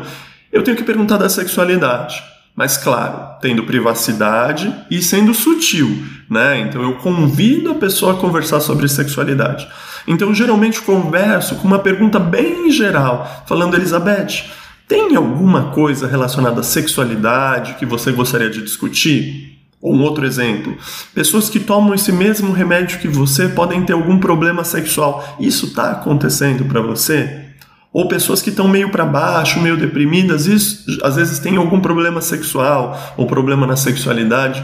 eu 0.54 0.64
tenho 0.64 0.78
que 0.78 0.84
perguntar 0.84 1.18
da 1.18 1.28
sexualidade 1.28 2.24
mas 2.56 2.78
claro, 2.78 3.38
tendo 3.42 3.66
privacidade 3.66 4.74
e 4.90 5.02
sendo 5.02 5.34
sutil, 5.34 6.04
né? 6.30 6.60
Então 6.62 6.82
eu 6.82 6.94
convido 6.94 7.72
a 7.72 7.76
pessoa 7.76 8.14
a 8.14 8.18
conversar 8.18 8.62
sobre 8.62 8.88
sexualidade. 8.88 9.68
Então 10.08 10.34
geralmente 10.34 10.82
converso 10.82 11.56
com 11.56 11.68
uma 11.68 11.80
pergunta 11.80 12.20
bem 12.20 12.72
geral, 12.72 13.44
falando 13.46 13.76
Elizabeth, 13.76 14.46
tem 14.88 15.16
alguma 15.16 15.72
coisa 15.72 16.08
relacionada 16.08 16.62
à 16.62 16.64
sexualidade 16.64 17.74
que 17.74 17.86
você 17.86 18.12
gostaria 18.12 18.50
de 18.50 18.62
discutir? 18.62 19.60
Ou 19.82 19.94
um 19.94 20.02
outro 20.02 20.26
exemplo, 20.26 20.76
pessoas 21.14 21.50
que 21.50 21.60
tomam 21.60 21.94
esse 21.94 22.12
mesmo 22.12 22.52
remédio 22.54 23.00
que 23.00 23.08
você 23.08 23.50
podem 23.50 23.84
ter 23.84 23.94
algum 23.94 24.18
problema 24.18 24.64
sexual. 24.64 25.38
Isso 25.40 25.68
está 25.68 25.92
acontecendo 25.92 26.66
para 26.66 26.82
você? 26.82 27.45
Ou 27.96 28.10
pessoas 28.10 28.42
que 28.42 28.50
estão 28.50 28.68
meio 28.68 28.90
para 28.90 29.06
baixo, 29.06 29.62
meio 29.62 29.78
deprimidas, 29.78 30.48
isso, 30.48 30.86
às 31.02 31.16
vezes 31.16 31.40
tem 31.40 31.56
algum 31.56 31.80
problema 31.80 32.20
sexual 32.20 33.16
ou 33.16 33.26
problema 33.26 33.66
na 33.66 33.78
sexualidade. 33.78 34.62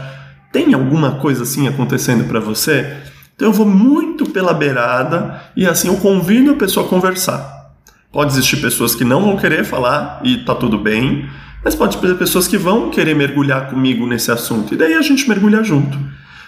Tem 0.52 0.74
alguma 0.74 1.12
coisa 1.12 1.44
assim 1.44 1.66
acontecendo 1.66 2.24
para 2.24 2.40
você? 2.40 2.94
Então 3.34 3.48
eu 3.48 3.52
vou 3.54 3.64
muito 3.64 4.28
pela 4.28 4.52
beirada 4.52 5.40
e 5.56 5.66
assim 5.66 5.88
eu 5.88 5.96
convido 5.96 6.50
a 6.50 6.56
pessoa 6.56 6.84
a 6.84 6.88
conversar. 6.90 7.72
Pode 8.12 8.32
existir 8.32 8.58
pessoas 8.58 8.94
que 8.94 9.02
não 9.02 9.22
vão 9.22 9.38
querer 9.38 9.64
falar 9.64 10.20
e 10.22 10.44
tá 10.44 10.54
tudo 10.54 10.76
bem, 10.76 11.26
mas 11.64 11.74
pode 11.74 11.96
ter 11.96 12.14
pessoas 12.18 12.46
que 12.46 12.58
vão 12.58 12.90
querer 12.90 13.16
mergulhar 13.16 13.70
comigo 13.70 14.06
nesse 14.06 14.30
assunto 14.30 14.74
e 14.74 14.76
daí 14.76 14.92
a 14.92 15.00
gente 15.00 15.26
mergulha 15.26 15.64
junto. 15.64 15.98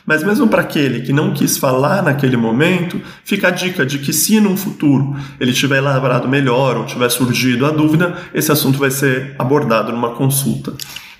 Mas 0.06 0.22
mesmo 0.22 0.46
para 0.48 0.60
aquele 0.60 1.00
que 1.00 1.12
não 1.12 1.32
quis 1.32 1.56
falar 1.56 2.02
naquele 2.02 2.36
momento, 2.36 3.00
fica 3.24 3.48
a 3.48 3.50
dica 3.50 3.86
de 3.86 3.98
que 3.98 4.12
se 4.12 4.38
no 4.38 4.56
futuro 4.56 5.16
ele 5.40 5.52
tiver 5.52 5.78
elaborado 5.78 6.28
melhor 6.28 6.76
ou 6.76 6.84
tiver 6.84 7.08
surgido 7.08 7.64
a 7.64 7.70
dúvida, 7.70 8.14
esse 8.34 8.52
assunto 8.52 8.78
vai 8.78 8.90
ser 8.90 9.34
abordado 9.38 9.92
numa 9.92 10.10
consulta. 10.10 10.74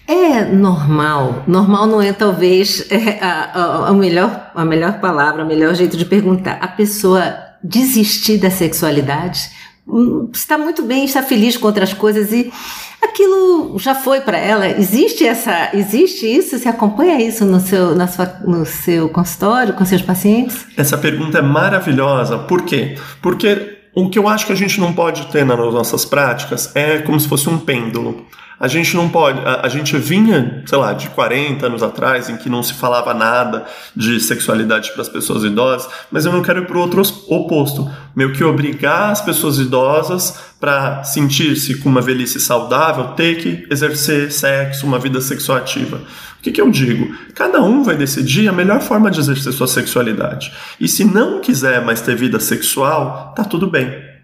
É 0.06 0.44
normal. 0.44 1.44
Normal 1.46 1.86
não 1.86 2.02
é 2.02 2.12
talvez 2.12 2.86
é, 2.90 3.18
a, 3.24 3.44
a, 3.54 3.88
a, 3.88 3.92
melhor, 3.94 4.50
a 4.54 4.64
melhor 4.64 5.00
palavra, 5.00 5.44
o 5.44 5.46
melhor 5.46 5.74
jeito 5.74 5.96
de 5.96 6.04
perguntar. 6.04 6.58
A 6.60 6.68
pessoa 6.68 7.34
desistir 7.62 8.36
da 8.36 8.50
sexualidade 8.50 9.48
está 10.32 10.56
muito 10.56 10.82
bem, 10.82 11.04
está 11.04 11.22
feliz 11.22 11.56
com 11.56 11.66
outras 11.66 11.92
coisas 11.92 12.32
e 12.32 12.52
aquilo 13.02 13.78
já 13.78 13.94
foi 13.94 14.20
para 14.20 14.38
ela. 14.38 14.66
Existe 14.66 15.26
essa, 15.26 15.70
existe 15.74 16.26
isso? 16.26 16.58
Você 16.58 16.68
acompanha 16.68 17.20
isso 17.20 17.44
no 17.44 17.60
seu, 17.60 17.94
na 17.94 18.06
sua, 18.06 18.26
no 18.46 18.64
seu 18.64 19.08
consultório 19.08 19.74
com 19.74 19.84
seus 19.84 20.02
pacientes? 20.02 20.66
Essa 20.76 20.96
pergunta 20.96 21.38
é 21.38 21.42
maravilhosa. 21.42 22.38
Por 22.38 22.62
quê? 22.62 22.96
Porque 23.20 23.78
o 23.94 24.08
que 24.08 24.18
eu 24.18 24.26
acho 24.26 24.46
que 24.46 24.52
a 24.52 24.56
gente 24.56 24.80
não 24.80 24.92
pode 24.92 25.26
ter 25.26 25.44
nas 25.44 25.58
nossas 25.58 26.04
práticas 26.04 26.74
é 26.74 26.98
como 26.98 27.20
se 27.20 27.28
fosse 27.28 27.48
um 27.48 27.58
pêndulo. 27.58 28.26
A 28.58 28.68
gente 28.68 28.94
não 28.96 29.08
pode. 29.08 29.40
A, 29.40 29.66
a, 29.66 29.68
gente 29.68 29.96
vinha, 29.98 30.62
sei 30.66 30.78
lá, 30.78 30.92
de 30.92 31.08
40 31.08 31.66
anos 31.66 31.82
atrás, 31.82 32.28
em 32.28 32.36
que 32.36 32.48
não 32.48 32.62
se 32.62 32.74
falava 32.74 33.12
nada 33.12 33.64
de 33.94 34.20
sexualidade 34.20 34.92
para 34.92 35.02
as 35.02 35.08
pessoas 35.08 35.42
idosas, 35.44 35.90
mas 36.10 36.24
eu 36.24 36.32
não 36.32 36.42
quero 36.42 36.62
ir 36.62 36.66
para 36.66 36.76
o 36.76 36.80
outro 36.80 37.02
oposto. 37.28 37.90
Meio 38.14 38.32
que 38.32 38.44
obrigar 38.44 39.10
as 39.10 39.20
pessoas 39.20 39.58
idosas 39.58 40.38
para 40.60 41.02
sentir-se 41.02 41.76
com 41.78 41.88
uma 41.88 42.00
velhice 42.00 42.40
saudável, 42.40 43.08
ter 43.08 43.36
que 43.38 43.66
exercer 43.70 44.30
sexo, 44.30 44.86
uma 44.86 44.98
vida 44.98 45.20
sexual 45.20 45.58
ativa. 45.58 45.96
O 46.38 46.42
que, 46.42 46.52
que 46.52 46.60
eu 46.60 46.70
digo? 46.70 47.14
Cada 47.34 47.60
um 47.60 47.82
vai 47.82 47.96
decidir 47.96 48.48
a 48.48 48.52
melhor 48.52 48.80
forma 48.80 49.10
de 49.10 49.18
exercer 49.18 49.52
sua 49.52 49.66
sexualidade. 49.66 50.52
E 50.78 50.86
se 50.86 51.04
não 51.04 51.40
quiser 51.40 51.84
mais 51.84 52.00
ter 52.00 52.14
vida 52.14 52.38
sexual, 52.38 53.32
tá 53.34 53.44
tudo 53.44 53.66
bem. 53.66 54.14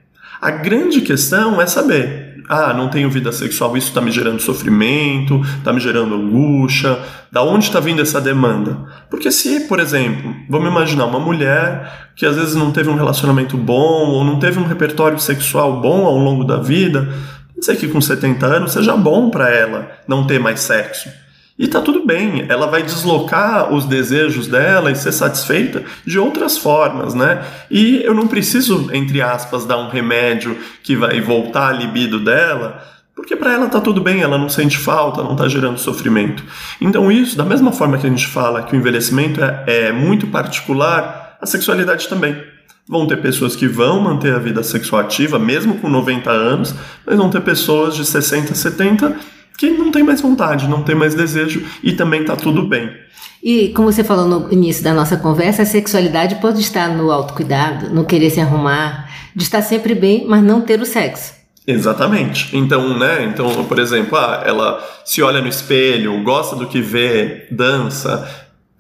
A 0.41 0.51
grande 0.51 1.03
questão 1.03 1.61
é 1.61 1.67
saber 1.67 2.30
ah, 2.49 2.73
não 2.73 2.89
tenho 2.89 3.11
vida 3.11 3.33
sexual, 3.33 3.77
isso 3.77 3.89
está 3.89 4.01
me 4.01 4.11
gerando 4.11 4.41
sofrimento, 4.41 5.41
está 5.59 5.73
me 5.73 5.81
gerando 5.81 6.15
angústia. 6.15 6.99
Da 7.31 7.43
onde 7.43 7.65
está 7.65 7.81
vindo 7.81 8.03
essa 8.03 8.21
demanda? 8.21 8.77
Porque 9.09 9.31
se, 9.31 9.61
por 9.69 9.79
exemplo, 9.79 10.35
vamos 10.49 10.69
imaginar 10.69 11.07
uma 11.07 11.21
mulher 11.21 12.11
que 12.17 12.27
às 12.27 12.37
vezes 12.37 12.55
não 12.55 12.73
teve 12.73 12.89
um 12.91 12.97
relacionamento 12.97 13.57
bom 13.57 14.09
ou 14.11 14.25
não 14.25 14.39
teve 14.39 14.59
um 14.59 14.67
repertório 14.67 15.19
sexual 15.19 15.81
bom 15.81 16.07
ao 16.07 16.17
longo 16.17 16.45
da 16.45 16.57
vida, 16.57 17.09
pode 17.55 17.67
ser 17.67 17.77
que 17.77 17.89
com 17.89 18.01
70 18.01 18.47
anos 18.47 18.73
seja 18.73 18.97
bom 18.97 19.31
para 19.31 19.49
ela 19.49 19.91
não 20.07 20.27
ter 20.27 20.39
mais 20.39 20.61
sexo. 20.61 21.09
E 21.61 21.69
tá 21.69 21.79
tudo 21.83 22.07
bem, 22.07 22.47
ela 22.49 22.69
vai 22.69 22.83
deslocar 22.83 23.71
os 23.71 23.85
desejos 23.85 24.47
dela 24.47 24.91
e 24.91 24.97
ser 24.97 25.13
satisfeita 25.13 25.85
de 26.07 26.19
outras 26.19 26.57
formas, 26.57 27.13
né? 27.13 27.45
E 27.71 28.01
eu 28.03 28.15
não 28.15 28.27
preciso, 28.27 28.89
entre 28.95 29.21
aspas, 29.21 29.67
dar 29.67 29.77
um 29.77 29.91
remédio 29.91 30.57
que 30.83 30.97
vai 30.97 31.21
voltar 31.21 31.69
a 31.69 31.73
libido 31.73 32.19
dela, 32.19 32.83
porque 33.15 33.37
para 33.37 33.53
ela 33.53 33.69
tá 33.69 33.79
tudo 33.79 34.01
bem, 34.01 34.23
ela 34.23 34.39
não 34.39 34.49
sente 34.49 34.79
falta, 34.79 35.23
não 35.23 35.37
tá 35.37 35.49
gerando 35.49 35.77
sofrimento. 35.77 36.43
Então 36.81 37.13
isso, 37.13 37.37
da 37.37 37.45
mesma 37.45 37.73
forma 37.73 37.99
que 37.99 38.07
a 38.07 38.11
gente 38.11 38.27
fala 38.27 38.63
que 38.63 38.75
o 38.75 38.79
envelhecimento 38.79 39.45
é, 39.45 39.65
é 39.67 39.93
muito 39.93 40.29
particular, 40.29 41.37
a 41.43 41.45
sexualidade 41.45 42.09
também. 42.09 42.43
Vão 42.89 43.07
ter 43.07 43.19
pessoas 43.19 43.55
que 43.55 43.69
vão 43.69 44.01
manter 44.01 44.33
a 44.33 44.39
vida 44.39 44.63
sexual 44.63 45.03
ativa, 45.03 45.39
mesmo 45.39 45.75
com 45.75 45.91
90 45.91 46.31
anos, 46.31 46.75
mas 47.05 47.19
vão 47.19 47.29
ter 47.29 47.43
pessoas 47.43 47.95
de 47.95 48.07
60, 48.07 48.55
70 48.55 49.40
que 49.61 49.69
não 49.69 49.91
tem 49.91 50.03
mais 50.03 50.23
vontade, 50.23 50.67
não 50.67 50.83
tem 50.83 50.95
mais 50.95 51.15
desejo 51.15 51.63
e 51.83 51.93
também 51.93 52.23
está 52.23 52.35
tudo 52.35 52.67
bem. 52.67 52.91
E 53.43 53.69
como 53.75 53.93
você 53.93 54.03
falou 54.03 54.27
no 54.27 54.51
início 54.51 54.83
da 54.83 54.95
nossa 54.95 55.19
conversa, 55.19 55.63
a 55.63 55.67
sexualidade 55.67 56.37
pode 56.37 56.63
estar 56.63 56.89
no 56.89 57.11
autocuidado, 57.11 57.91
no 57.91 58.07
querer 58.07 58.31
se 58.31 58.41
arrumar, 58.41 59.11
de 59.37 59.43
estar 59.43 59.61
sempre 59.61 59.95
bem, 59.95 60.25
mas 60.27 60.43
não 60.43 60.63
ter 60.63 60.81
o 60.81 60.87
sexo. 60.87 61.35
Exatamente. 61.67 62.57
Então, 62.57 62.99
né? 62.99 63.25
Então, 63.25 63.65
por 63.67 63.79
exemplo, 63.79 64.17
ah, 64.17 64.43
ela 64.47 64.83
se 65.05 65.23
olha 65.23 65.43
no 65.43 65.49
espelho, 65.49 66.23
gosta 66.23 66.57
do 66.57 66.67
que 66.67 66.81
vê, 66.81 67.47
dança, 67.51 68.27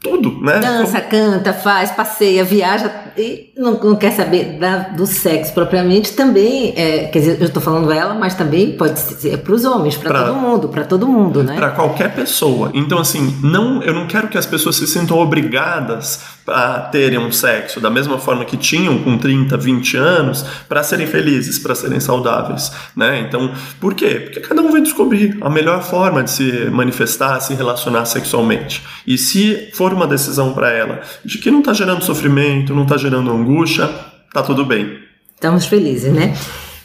tudo, 0.02 0.40
né? 0.40 0.58
Dança, 0.60 1.00
canta, 1.00 1.52
faz, 1.52 1.90
passeia, 1.90 2.42
viaja 2.42 2.90
e 3.18 3.52
não, 3.56 3.78
não 3.78 3.96
quer 3.96 4.12
saber 4.12 4.58
da, 4.58 4.78
do 4.78 5.06
sexo 5.06 5.52
propriamente. 5.52 6.12
Também, 6.12 6.72
é, 6.74 7.04
quer 7.04 7.18
dizer, 7.18 7.40
eu 7.40 7.46
estou 7.46 7.62
falando 7.62 7.92
ela, 7.92 8.14
mas 8.14 8.34
também 8.34 8.72
pode 8.72 8.98
ser 8.98 9.38
para 9.38 9.52
os 9.52 9.64
homens, 9.64 9.96
para 9.98 10.24
todo 10.24 10.34
mundo, 10.36 10.68
para 10.68 10.84
todo 10.84 11.06
mundo, 11.06 11.42
né? 11.42 11.54
Para 11.54 11.70
qualquer 11.70 12.14
pessoa. 12.14 12.70
Então, 12.72 12.98
assim, 12.98 13.38
não, 13.42 13.82
eu 13.82 13.92
não 13.92 14.06
quero 14.06 14.28
que 14.28 14.38
as 14.38 14.46
pessoas 14.46 14.76
se 14.76 14.86
sintam 14.86 15.18
obrigadas 15.18 16.20
a 16.46 16.80
terem 16.80 17.18
um 17.18 17.30
sexo 17.30 17.80
da 17.80 17.90
mesma 17.90 18.18
forma 18.18 18.44
que 18.44 18.56
tinham 18.56 18.98
com 18.98 19.18
30, 19.18 19.56
20 19.56 19.96
anos 19.96 20.44
para 20.68 20.82
serem 20.82 21.06
felizes, 21.06 21.58
para 21.58 21.74
serem 21.74 22.00
saudáveis, 22.00 22.72
né? 22.96 23.20
Então, 23.20 23.52
por 23.78 23.94
quê? 23.94 24.20
Porque 24.24 24.40
cada 24.40 24.62
um 24.62 24.70
vai 24.70 24.80
descobrir 24.80 25.36
a 25.40 25.50
melhor 25.50 25.82
forma 25.82 26.24
de 26.24 26.30
se 26.30 26.70
manifestar, 26.70 27.38
se 27.40 27.54
relacionar 27.54 28.04
sexualmente. 28.06 28.82
E 29.06 29.18
se 29.18 29.70
for 29.74 29.89
uma 29.94 30.06
decisão 30.06 30.52
para 30.52 30.70
ela 30.70 31.00
de 31.24 31.38
que 31.38 31.50
não 31.50 31.60
está 31.60 31.72
gerando 31.72 32.04
sofrimento, 32.04 32.74
não 32.74 32.82
está 32.84 32.96
gerando 32.96 33.30
angústia, 33.30 33.88
tá 34.32 34.42
tudo 34.42 34.64
bem. 34.64 34.98
Estamos 35.34 35.66
felizes, 35.66 36.12
né? 36.12 36.34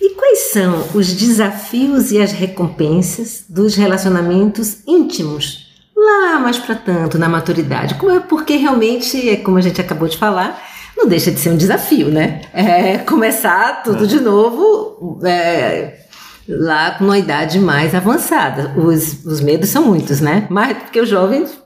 E 0.02 0.10
quais 0.10 0.40
são 0.52 0.88
os 0.94 1.14
desafios 1.14 2.12
e 2.12 2.22
as 2.22 2.32
recompensas 2.32 3.46
dos 3.50 3.76
relacionamentos 3.76 4.78
íntimos 4.88 5.66
lá 5.96 6.40
mais 6.40 6.58
para 6.58 6.76
tanto, 6.76 7.18
na 7.18 7.28
maturidade. 7.28 7.96
Como 7.96 8.12
é 8.12 8.20
porque 8.20 8.58
realmente, 8.58 9.30
é 9.30 9.38
como 9.38 9.58
a 9.58 9.62
gente 9.62 9.82
acabou 9.82 10.08
de 10.08 10.18
falar, 10.18 10.62
não 10.96 11.08
deixa 11.08 11.32
de 11.32 11.40
ser 11.40 11.50
um 11.50 11.58
desafio, 11.58 12.10
né? 12.10 12.42
É 12.54 12.98
começar 13.00 13.84
tudo 13.84 14.04
é. 14.04 14.08
de 14.08 14.20
novo 14.20 15.20
é, 15.26 16.00
lá 16.48 16.92
com 16.92 17.06
uma 17.06 17.18
idade 17.18 17.60
mais 17.60 17.94
avançada. 17.96 18.74
Os, 18.78 19.26
os 19.26 19.42
medos 19.42 19.70
são 19.70 19.84
muitos, 19.84 20.22
né? 20.22 20.48
Mas 20.50 20.78
porque 20.78 21.00
os 21.00 21.10
jovens, 21.10 21.58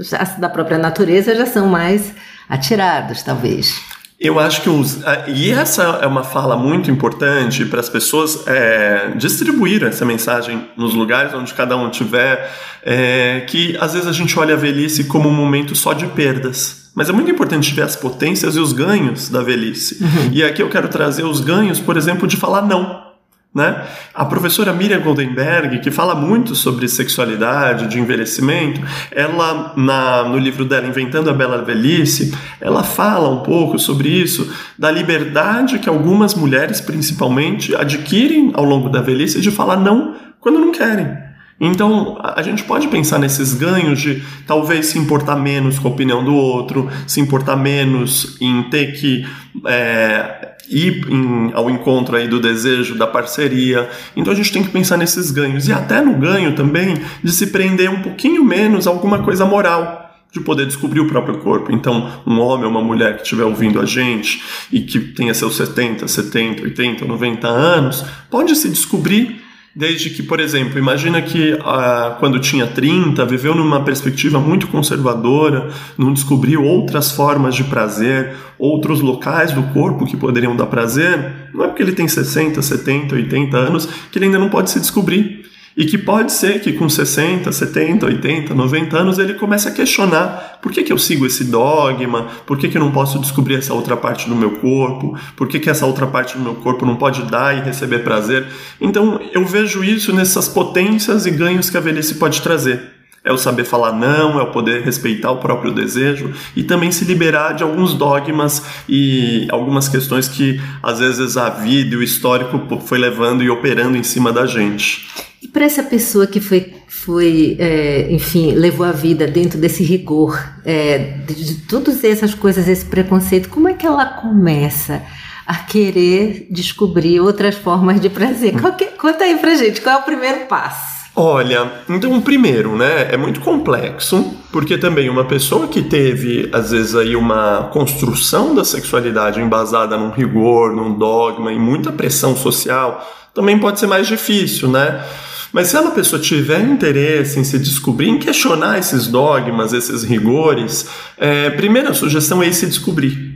já, 0.00 0.22
da 0.38 0.48
própria 0.48 0.78
natureza, 0.78 1.34
já 1.34 1.46
são 1.46 1.68
mais 1.68 2.12
atirados, 2.48 3.22
talvez. 3.22 3.80
Eu 4.20 4.38
acho 4.38 4.60
que 4.60 4.68
os. 4.68 4.98
E 5.28 5.50
essa 5.50 5.82
é 6.02 6.06
uma 6.06 6.22
fala 6.22 6.54
muito 6.54 6.90
importante 6.90 7.64
para 7.64 7.80
as 7.80 7.88
pessoas 7.88 8.46
é, 8.46 9.12
distribuir 9.16 9.82
essa 9.82 10.04
mensagem 10.04 10.68
nos 10.76 10.92
lugares 10.92 11.32
onde 11.32 11.54
cada 11.54 11.74
um 11.74 11.88
estiver, 11.88 12.52
é, 12.84 13.40
que 13.46 13.78
às 13.80 13.94
vezes 13.94 14.06
a 14.06 14.12
gente 14.12 14.38
olha 14.38 14.52
a 14.52 14.58
velhice 14.58 15.04
como 15.04 15.26
um 15.26 15.32
momento 15.32 15.74
só 15.74 15.94
de 15.94 16.06
perdas. 16.08 16.90
Mas 16.94 17.08
é 17.08 17.12
muito 17.12 17.30
importante 17.30 17.72
ver 17.72 17.82
as 17.82 17.96
potências 17.96 18.56
e 18.56 18.60
os 18.60 18.74
ganhos 18.74 19.30
da 19.30 19.40
velhice. 19.40 20.02
Uhum. 20.02 20.30
E 20.32 20.44
aqui 20.44 20.60
eu 20.60 20.68
quero 20.68 20.88
trazer 20.88 21.22
os 21.22 21.40
ganhos, 21.40 21.80
por 21.80 21.96
exemplo, 21.96 22.28
de 22.28 22.36
falar 22.36 22.60
não. 22.60 23.09
Né? 23.52 23.84
A 24.14 24.24
professora 24.24 24.72
Miriam 24.72 25.00
Goldenberg, 25.00 25.80
que 25.80 25.90
fala 25.90 26.14
muito 26.14 26.54
sobre 26.54 26.86
sexualidade, 26.86 27.88
de 27.88 27.98
envelhecimento, 27.98 28.80
ela 29.10 29.72
na, 29.76 30.22
no 30.22 30.38
livro 30.38 30.64
dela 30.64 30.86
Inventando 30.86 31.30
a 31.30 31.32
Bela 31.32 31.64
Velhice, 31.64 32.32
ela 32.60 32.84
fala 32.84 33.28
um 33.28 33.42
pouco 33.42 33.76
sobre 33.76 34.08
isso, 34.08 34.54
da 34.78 34.88
liberdade 34.88 35.80
que 35.80 35.88
algumas 35.88 36.34
mulheres, 36.34 36.80
principalmente, 36.80 37.74
adquirem 37.74 38.52
ao 38.54 38.64
longo 38.64 38.88
da 38.88 39.02
velhice 39.02 39.40
de 39.40 39.50
falar 39.50 39.76
não 39.76 40.14
quando 40.38 40.60
não 40.60 40.70
querem. 40.70 41.29
Então, 41.60 42.18
a 42.22 42.40
gente 42.40 42.64
pode 42.64 42.88
pensar 42.88 43.18
nesses 43.18 43.52
ganhos 43.52 44.00
de 44.00 44.22
talvez 44.46 44.86
se 44.86 44.98
importar 44.98 45.36
menos 45.36 45.78
com 45.78 45.88
a 45.88 45.90
opinião 45.90 46.24
do 46.24 46.34
outro, 46.34 46.88
se 47.06 47.20
importar 47.20 47.54
menos 47.54 48.38
em 48.40 48.62
ter 48.64 48.98
que 48.98 49.26
é, 49.66 50.54
ir 50.70 51.06
em, 51.06 51.52
ao 51.52 51.68
encontro 51.68 52.16
aí 52.16 52.26
do 52.26 52.40
desejo, 52.40 52.96
da 52.96 53.06
parceria. 53.06 53.90
Então, 54.16 54.32
a 54.32 54.36
gente 54.36 54.50
tem 54.50 54.62
que 54.62 54.70
pensar 54.70 54.96
nesses 54.96 55.30
ganhos. 55.30 55.68
E 55.68 55.72
até 55.72 56.00
no 56.00 56.14
ganho 56.14 56.54
também 56.54 56.94
de 57.22 57.30
se 57.30 57.48
prender 57.48 57.90
um 57.90 58.00
pouquinho 58.00 58.42
menos 58.42 58.86
a 58.86 58.90
alguma 58.90 59.18
coisa 59.18 59.44
moral 59.44 60.00
de 60.32 60.40
poder 60.40 60.64
descobrir 60.64 61.00
o 61.00 61.08
próprio 61.08 61.38
corpo. 61.38 61.72
Então, 61.72 62.10
um 62.26 62.40
homem 62.40 62.64
ou 62.64 62.70
uma 62.70 62.82
mulher 62.82 63.16
que 63.16 63.22
estiver 63.22 63.44
ouvindo 63.44 63.80
a 63.80 63.84
gente 63.84 64.42
e 64.72 64.80
que 64.80 64.98
tenha 65.00 65.34
seus 65.34 65.56
70, 65.56 66.06
70, 66.06 66.62
80, 66.62 67.04
90 67.04 67.48
anos, 67.48 68.04
pode 68.30 68.54
se 68.54 68.68
descobrir 68.68 69.39
Desde 69.74 70.10
que, 70.10 70.22
por 70.22 70.40
exemplo, 70.40 70.78
imagina 70.78 71.22
que 71.22 71.56
ah, 71.60 72.16
quando 72.18 72.40
tinha 72.40 72.66
30, 72.66 73.24
viveu 73.24 73.54
numa 73.54 73.84
perspectiva 73.84 74.40
muito 74.40 74.66
conservadora, 74.66 75.70
não 75.96 76.12
descobriu 76.12 76.64
outras 76.64 77.12
formas 77.12 77.54
de 77.54 77.62
prazer, 77.62 78.34
outros 78.58 79.00
locais 79.00 79.52
do 79.52 79.62
corpo 79.72 80.06
que 80.06 80.16
poderiam 80.16 80.56
dar 80.56 80.66
prazer. 80.66 81.50
Não 81.54 81.64
é 81.64 81.68
porque 81.68 81.84
ele 81.84 81.92
tem 81.92 82.08
60, 82.08 82.60
70, 82.60 83.14
80 83.14 83.56
anos 83.56 83.86
que 84.10 84.18
ele 84.18 84.26
ainda 84.26 84.40
não 84.40 84.48
pode 84.48 84.70
se 84.70 84.80
descobrir. 84.80 85.49
E 85.76 85.84
que 85.84 85.96
pode 85.96 86.32
ser 86.32 86.60
que 86.60 86.72
com 86.72 86.88
60, 86.88 87.50
70, 87.50 88.06
80, 88.06 88.54
90 88.54 88.98
anos 88.98 89.18
ele 89.18 89.34
comece 89.34 89.68
a 89.68 89.70
questionar 89.70 90.58
por 90.60 90.72
que, 90.72 90.82
que 90.82 90.92
eu 90.92 90.98
sigo 90.98 91.24
esse 91.24 91.44
dogma, 91.44 92.28
por 92.46 92.58
que, 92.58 92.68
que 92.68 92.76
eu 92.76 92.80
não 92.80 92.90
posso 92.90 93.18
descobrir 93.18 93.54
essa 93.54 93.72
outra 93.72 93.96
parte 93.96 94.28
do 94.28 94.34
meu 94.34 94.52
corpo, 94.58 95.16
por 95.36 95.48
que, 95.48 95.60
que 95.60 95.70
essa 95.70 95.86
outra 95.86 96.06
parte 96.06 96.36
do 96.36 96.42
meu 96.42 96.56
corpo 96.56 96.84
não 96.84 96.96
pode 96.96 97.22
dar 97.22 97.56
e 97.56 97.60
receber 97.60 98.00
prazer. 98.00 98.46
Então 98.80 99.20
eu 99.32 99.44
vejo 99.44 99.84
isso 99.84 100.12
nessas 100.12 100.48
potências 100.48 101.24
e 101.24 101.30
ganhos 101.30 101.70
que 101.70 101.76
a 101.76 101.80
velhice 101.80 102.16
pode 102.16 102.42
trazer. 102.42 102.99
É 103.22 103.30
o 103.30 103.36
saber 103.36 103.64
falar 103.64 103.92
não, 103.92 104.40
é 104.40 104.42
o 104.42 104.50
poder 104.50 104.82
respeitar 104.82 105.30
o 105.30 105.36
próprio 105.36 105.74
desejo 105.74 106.32
e 106.56 106.62
também 106.62 106.90
se 106.90 107.04
liberar 107.04 107.52
de 107.52 107.62
alguns 107.62 107.92
dogmas 107.92 108.64
e 108.88 109.46
algumas 109.50 109.88
questões 109.88 110.26
que 110.26 110.58
às 110.82 111.00
vezes 111.00 111.36
a 111.36 111.50
vida 111.50 111.94
e 111.94 111.98
o 111.98 112.02
histórico 112.02 112.80
foi 112.80 112.98
levando 112.98 113.42
e 113.42 113.50
operando 113.50 113.98
em 113.98 114.02
cima 114.02 114.32
da 114.32 114.46
gente. 114.46 115.06
E 115.42 115.48
para 115.48 115.66
essa 115.66 115.82
pessoa 115.82 116.26
que 116.26 116.40
foi, 116.40 116.72
foi 116.88 117.56
é, 117.58 118.10
enfim, 118.10 118.52
levou 118.52 118.86
a 118.86 118.92
vida 118.92 119.26
dentro 119.26 119.58
desse 119.58 119.82
rigor, 119.82 120.42
é, 120.64 121.18
de, 121.26 121.34
de 121.34 121.54
todas 121.66 122.02
essas 122.04 122.34
coisas, 122.34 122.68
esse 122.68 122.86
preconceito, 122.86 123.50
como 123.50 123.68
é 123.68 123.74
que 123.74 123.86
ela 123.86 124.06
começa 124.06 125.02
a 125.46 125.56
querer 125.56 126.46
descobrir 126.50 127.20
outras 127.20 127.54
formas 127.54 128.00
de 128.00 128.08
prazer? 128.08 128.54
Que, 128.78 128.86
conta 128.96 129.24
aí 129.24 129.36
pra 129.36 129.54
gente, 129.54 129.80
qual 129.80 129.96
é 129.96 129.98
o 129.98 130.04
primeiro 130.04 130.46
passo? 130.46 130.99
Olha, 131.14 131.70
então 131.88 132.20
primeiro, 132.20 132.76
né, 132.76 133.12
é 133.12 133.16
muito 133.16 133.40
complexo, 133.40 134.32
porque 134.52 134.78
também 134.78 135.08
uma 135.08 135.24
pessoa 135.24 135.66
que 135.66 135.82
teve 135.82 136.48
às 136.52 136.70
vezes 136.70 136.94
aí 136.94 137.16
uma 137.16 137.68
construção 137.72 138.54
da 138.54 138.64
sexualidade 138.64 139.40
embasada 139.40 139.96
num 139.96 140.10
rigor, 140.10 140.74
num 140.74 140.96
dogma 140.96 141.52
e 141.52 141.58
muita 141.58 141.90
pressão 141.90 142.36
social, 142.36 143.04
também 143.34 143.58
pode 143.58 143.80
ser 143.80 143.86
mais 143.86 144.06
difícil, 144.06 144.68
né? 144.68 145.04
Mas 145.52 145.66
se 145.66 145.76
a 145.76 145.82
pessoa 145.90 146.22
tiver 146.22 146.60
interesse 146.60 147.40
em 147.40 147.44
se 147.44 147.58
descobrir, 147.58 148.08
em 148.08 148.18
questionar 148.18 148.78
esses 148.78 149.08
dogmas, 149.08 149.72
esses 149.72 150.04
rigores, 150.04 150.86
é, 151.18 151.50
primeira 151.50 151.92
sugestão 151.92 152.40
é 152.40 152.46
ir 152.46 152.54
se 152.54 152.66
descobrir. 152.66 153.29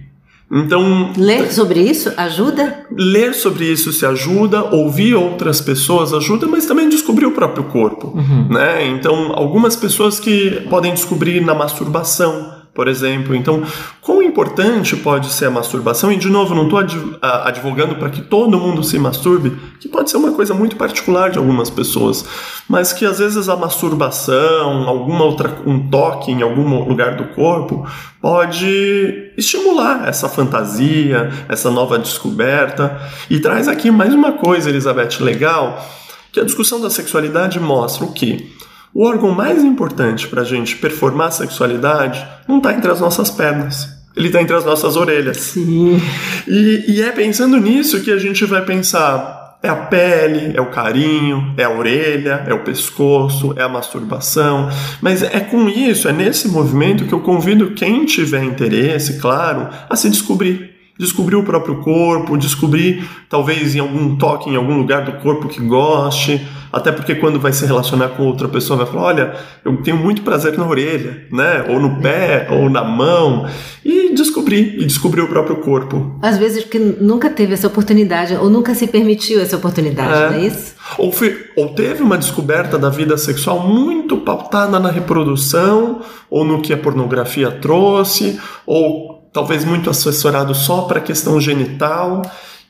Então, 0.54 1.12
ler 1.16 1.52
sobre 1.52 1.80
isso 1.80 2.12
ajuda? 2.16 2.87
Ler 2.96 3.34
sobre 3.34 3.64
isso 3.64 3.92
se 3.92 4.06
ajuda, 4.06 4.62
ouvir 4.73 5.14
outras 5.16 5.61
pessoas 5.61 6.12
ajuda, 6.12 6.46
mas 6.46 6.64
também 6.64 6.88
descobrir 6.88 7.26
o 7.26 7.32
próprio 7.32 7.64
corpo, 7.64 8.12
uhum. 8.14 8.46
né? 8.49 8.87
Então, 8.87 9.32
algumas 9.34 9.75
pessoas 9.75 10.20
que 10.20 10.62
podem 10.70 10.94
descobrir 10.94 11.40
na 11.40 11.54
masturbação, 11.54 12.53
por 12.75 12.88
exemplo. 12.88 13.35
Então, 13.35 13.62
quão 14.00 14.21
importante 14.23 14.97
pode 14.97 15.31
ser 15.31 15.47
a 15.47 15.50
masturbação? 15.50 16.11
E, 16.11 16.16
de 16.16 16.28
novo, 16.28 16.54
não 16.54 16.64
estou 16.64 16.81
advogando 17.23 17.95
para 17.95 18.10
que 18.10 18.21
todo 18.21 18.58
mundo 18.58 18.82
se 18.82 18.99
masturbe, 18.99 19.56
que 19.78 19.89
pode 19.89 20.10
ser 20.10 20.17
uma 20.17 20.32
coisa 20.32 20.52
muito 20.52 20.76
particular 20.76 21.30
de 21.30 21.39
algumas 21.39 21.71
pessoas, 21.71 22.25
mas 22.69 22.93
que 22.93 23.06
às 23.06 23.19
vezes 23.21 23.49
a 23.49 23.56
masturbação, 23.56 24.89
alguma 24.89 25.25
outra, 25.25 25.56
um 25.65 25.89
toque 25.89 26.32
em 26.32 26.43
algum 26.43 26.84
lugar 26.89 27.15
do 27.15 27.25
corpo, 27.34 27.87
pode 28.21 29.32
estimular 29.37 30.08
essa 30.08 30.28
fantasia, 30.28 31.30
essa 31.49 31.71
nova 31.71 31.99
descoberta. 31.99 33.00
E 33.30 33.39
traz 33.39 33.69
aqui 33.69 33.91
mais 33.91 34.13
uma 34.13 34.32
coisa, 34.32 34.69
Elizabeth, 34.69 35.21
legal, 35.21 35.87
que 36.32 36.41
a 36.41 36.45
discussão 36.45 36.80
da 36.80 36.91
sexualidade 36.91 37.60
mostra 37.60 38.04
o 38.04 38.13
que? 38.13 38.52
O 38.95 39.04
órgão 39.04 39.33
mais 39.33 39.65
importante 39.65 40.28
para 40.28 40.43
a 40.43 40.45
gente 40.45 40.76
performar 40.76 41.26
a 41.26 41.33
sexualidade 41.33 42.25
não 42.47 42.59
está 42.59 42.73
entre 42.73 42.93
as 42.93 43.00
nossas 43.00 43.28
pernas. 43.28 43.89
Ele 44.17 44.28
está 44.28 44.41
entre 44.41 44.54
as 44.54 44.65
nossas 44.65 44.95
orelhas. 44.95 45.39
Sim. 45.39 46.00
E, 46.47 46.85
e 46.87 47.02
é 47.02 47.11
pensando 47.11 47.59
nisso 47.59 48.00
que 48.02 48.13
a 48.13 48.19
gente 48.19 48.45
vai 48.45 48.65
pensar: 48.65 49.59
é 49.61 49.69
a 49.69 49.75
pele, 49.75 50.57
é 50.57 50.61
o 50.61 50.71
carinho, 50.71 51.54
é 51.57 51.65
a 51.65 51.71
orelha, 51.71 52.45
é 52.47 52.54
o 52.54 52.61
pescoço, 52.61 53.52
é 53.57 53.63
a 53.65 53.69
masturbação. 53.69 54.69
Mas 55.02 55.25
é 55.25 55.41
com 55.41 55.69
isso, 55.69 56.09
é 56.09 56.13
nesse 56.13 56.47
movimento 56.47 57.04
que 57.04 57.13
eu 57.13 57.21
convido 57.21 57.73
quem 57.73 58.04
tiver 58.04 58.45
interesse, 58.45 59.19
claro, 59.19 59.71
a 59.91 59.97
se 59.97 60.09
descobrir 60.09 60.73
descobrir 60.97 61.35
o 61.35 61.43
próprio 61.43 61.80
corpo, 61.80 62.37
descobrir 62.37 63.04
talvez 63.28 63.75
em 63.75 63.80
algum 63.80 64.15
toque 64.15 64.49
em 64.49 64.54
algum 64.54 64.76
lugar 64.76 65.04
do 65.04 65.15
corpo 65.15 65.49
que 65.49 65.61
goste, 65.61 66.41
até 66.75 66.91
porque 66.91 67.15
quando 67.15 67.39
vai 67.39 67.52
se 67.52 67.65
relacionar 67.65 68.08
com 68.10 68.25
outra 68.25 68.49
pessoa 68.49 68.78
vai 68.78 68.87
falar, 68.87 69.02
olha, 69.02 69.34
eu 69.65 69.76
tenho 69.76 69.97
muito 69.97 70.23
prazer 70.23 70.58
na 70.58 70.67
orelha, 70.67 71.25
né, 71.30 71.65
ou 71.69 71.78
no 71.78 72.00
pé, 72.00 72.49
ou 72.50 72.69
na 72.69 72.82
mão, 72.82 73.49
e 73.84 74.13
descobrir, 74.13 74.80
e 74.80 74.84
descobrir 74.84 75.21
o 75.21 75.28
próprio 75.28 75.56
corpo. 75.56 76.19
Às 76.21 76.37
vezes 76.37 76.65
que 76.65 76.78
nunca 76.78 77.30
teve 77.30 77.54
essa 77.54 77.69
oportunidade, 77.69 78.34
ou 78.34 78.50
nunca 78.50 78.75
se 78.75 78.89
permitiu 78.89 79.41
essa 79.41 79.56
oportunidade, 79.56 80.13
é. 80.13 80.30
não 80.30 80.37
é 80.37 80.47
isso? 80.47 80.75
Ou, 80.99 81.13
foi, 81.13 81.47
ou 81.56 81.69
teve 81.75 82.02
uma 82.02 82.19
descoberta 82.19 82.76
da 82.76 82.91
vida 82.91 83.17
sexual 83.17 83.60
muito 83.60 84.17
pautada 84.19 84.80
na 84.80 84.91
reprodução, 84.91 86.00
ou 86.28 86.45
no 86.45 86.60
que 86.60 86.73
a 86.73 86.76
pornografia 86.76 87.52
trouxe, 87.52 88.41
ou 88.67 89.30
talvez 89.32 89.65
muito 89.65 89.89
assessorado 89.89 90.54
só 90.56 90.82
para 90.82 90.99
a 90.99 91.02
questão 91.02 91.41
genital 91.41 92.23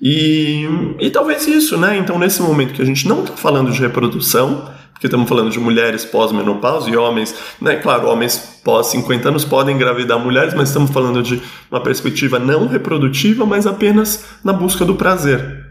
e, 0.06 0.68
e 1.00 1.08
talvez 1.08 1.46
isso, 1.46 1.78
né? 1.78 1.96
Então, 1.96 2.18
nesse 2.18 2.42
momento 2.42 2.74
que 2.74 2.82
a 2.82 2.84
gente 2.84 3.08
não 3.08 3.24
está 3.24 3.34
falando 3.38 3.72
de 3.72 3.80
reprodução, 3.80 4.70
porque 4.92 5.06
estamos 5.06 5.26
falando 5.26 5.50
de 5.50 5.58
mulheres 5.58 6.04
pós-menopausa 6.04 6.90
e 6.90 6.96
homens, 6.96 7.34
né? 7.58 7.76
Claro, 7.76 8.08
homens 8.08 8.60
pós 8.62 8.88
50 8.88 9.30
anos 9.30 9.46
podem 9.46 9.74
engravidar 9.74 10.18
mulheres, 10.18 10.52
mas 10.52 10.68
estamos 10.68 10.90
falando 10.90 11.22
de 11.22 11.40
uma 11.70 11.80
perspectiva 11.80 12.38
não 12.38 12.68
reprodutiva, 12.68 13.46
mas 13.46 13.66
apenas 13.66 14.26
na 14.44 14.52
busca 14.52 14.84
do 14.84 14.94
prazer. 14.94 15.64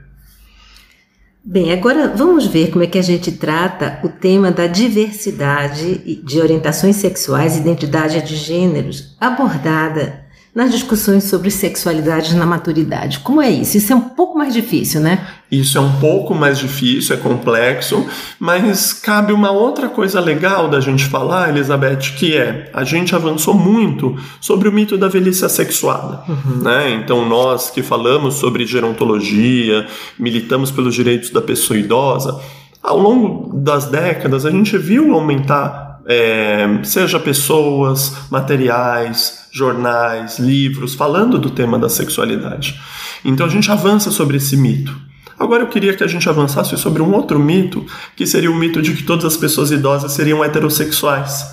Bem, 1.46 1.72
agora 1.72 2.12
vamos 2.16 2.48
ver 2.48 2.72
como 2.72 2.84
é 2.84 2.88
que 2.88 2.98
a 2.98 3.04
gente 3.04 3.34
trata 3.34 4.00
o 4.04 4.10
tema 4.10 4.50
da 4.50 4.66
diversidade 4.66 6.22
de 6.24 6.40
orientações 6.42 6.96
sexuais 6.96 7.56
e 7.56 7.60
identidade 7.60 8.20
de 8.24 8.36
gêneros 8.36 9.16
abordada 9.22 10.24
nas 10.56 10.72
discussões 10.72 11.24
sobre 11.24 11.50
sexualidade 11.50 12.36
na 12.36 12.46
maturidade. 12.46 13.20
Como 13.20 13.42
é 13.42 13.50
isso? 13.50 13.78
Isso 13.78 13.92
é 13.92 13.96
um 13.96 14.02
pouco 14.02 14.38
mais 14.38 14.54
difícil, 14.54 15.02
né? 15.02 15.28
Isso 15.52 15.78
é 15.78 15.82
um 15.82 15.94
pouco 16.00 16.36
mais 16.36 16.60
difícil, 16.60 17.16
é 17.16 17.20
complexo, 17.20 18.06
mas 18.40 18.94
cabe 18.94 19.34
uma 19.34 19.52
outra 19.52 19.90
coisa 19.90 20.20
legal 20.20 20.70
da 20.70 20.80
gente 20.80 21.06
falar, 21.06 21.50
Elizabeth, 21.50 22.14
que 22.18 22.38
é 22.38 22.70
a 22.72 22.84
gente 22.84 23.16
avançou 23.16 23.56
muito 23.56 24.16
sobre 24.40 24.70
o 24.70 24.72
mito 24.72 24.96
da 24.96 25.08
velhice 25.08 25.44
assexuada. 25.44 26.24
Uhum. 26.28 26.64
Né? 26.64 26.92
Então, 26.94 27.28
nós 27.28 27.72
que 27.72 27.82
falamos 27.82 28.36
sobre 28.36 28.66
gerontologia, 28.66 29.88
militamos 30.20 30.70
pelos 30.70 30.94
direitos 30.94 31.32
da 31.32 31.42
pessoa 31.42 31.80
idosa, 31.80 32.40
ao 32.82 33.00
longo 33.00 33.56
das 33.56 33.86
décadas 33.86 34.46
a 34.46 34.52
gente 34.52 34.78
viu 34.78 35.14
aumentar 35.14 35.93
é, 36.06 36.80
seja 36.84 37.20
pessoas, 37.20 38.16
materiais, 38.30 39.48
jornais, 39.52 40.40
livros, 40.40 40.96
falando 40.96 41.38
do 41.38 41.50
tema 41.50 41.78
da 41.78 41.90
sexualidade. 41.90 42.80
Então 43.24 43.46
a 43.46 43.50
gente 43.50 43.72
avança 43.72 44.12
sobre 44.12 44.38
esse 44.38 44.58
mito. 44.58 44.96
Agora 45.40 45.64
eu 45.64 45.68
queria 45.68 45.96
que 45.96 46.04
a 46.04 46.08
gente 46.08 46.28
avançasse 46.30 46.78
sobre 46.78 47.02
um 47.02 47.14
outro 47.14 47.40
mito, 47.40 47.86
que 48.16 48.26
seria 48.26 48.52
o 48.52 48.56
mito 48.56 48.82
de 48.82 48.94
que 48.94 49.04
todas 49.04 49.26
as 49.26 49.38
pessoas 49.38 49.72
idosas 49.72 50.12
seriam 50.12 50.44
heterossexuais, 50.44 51.46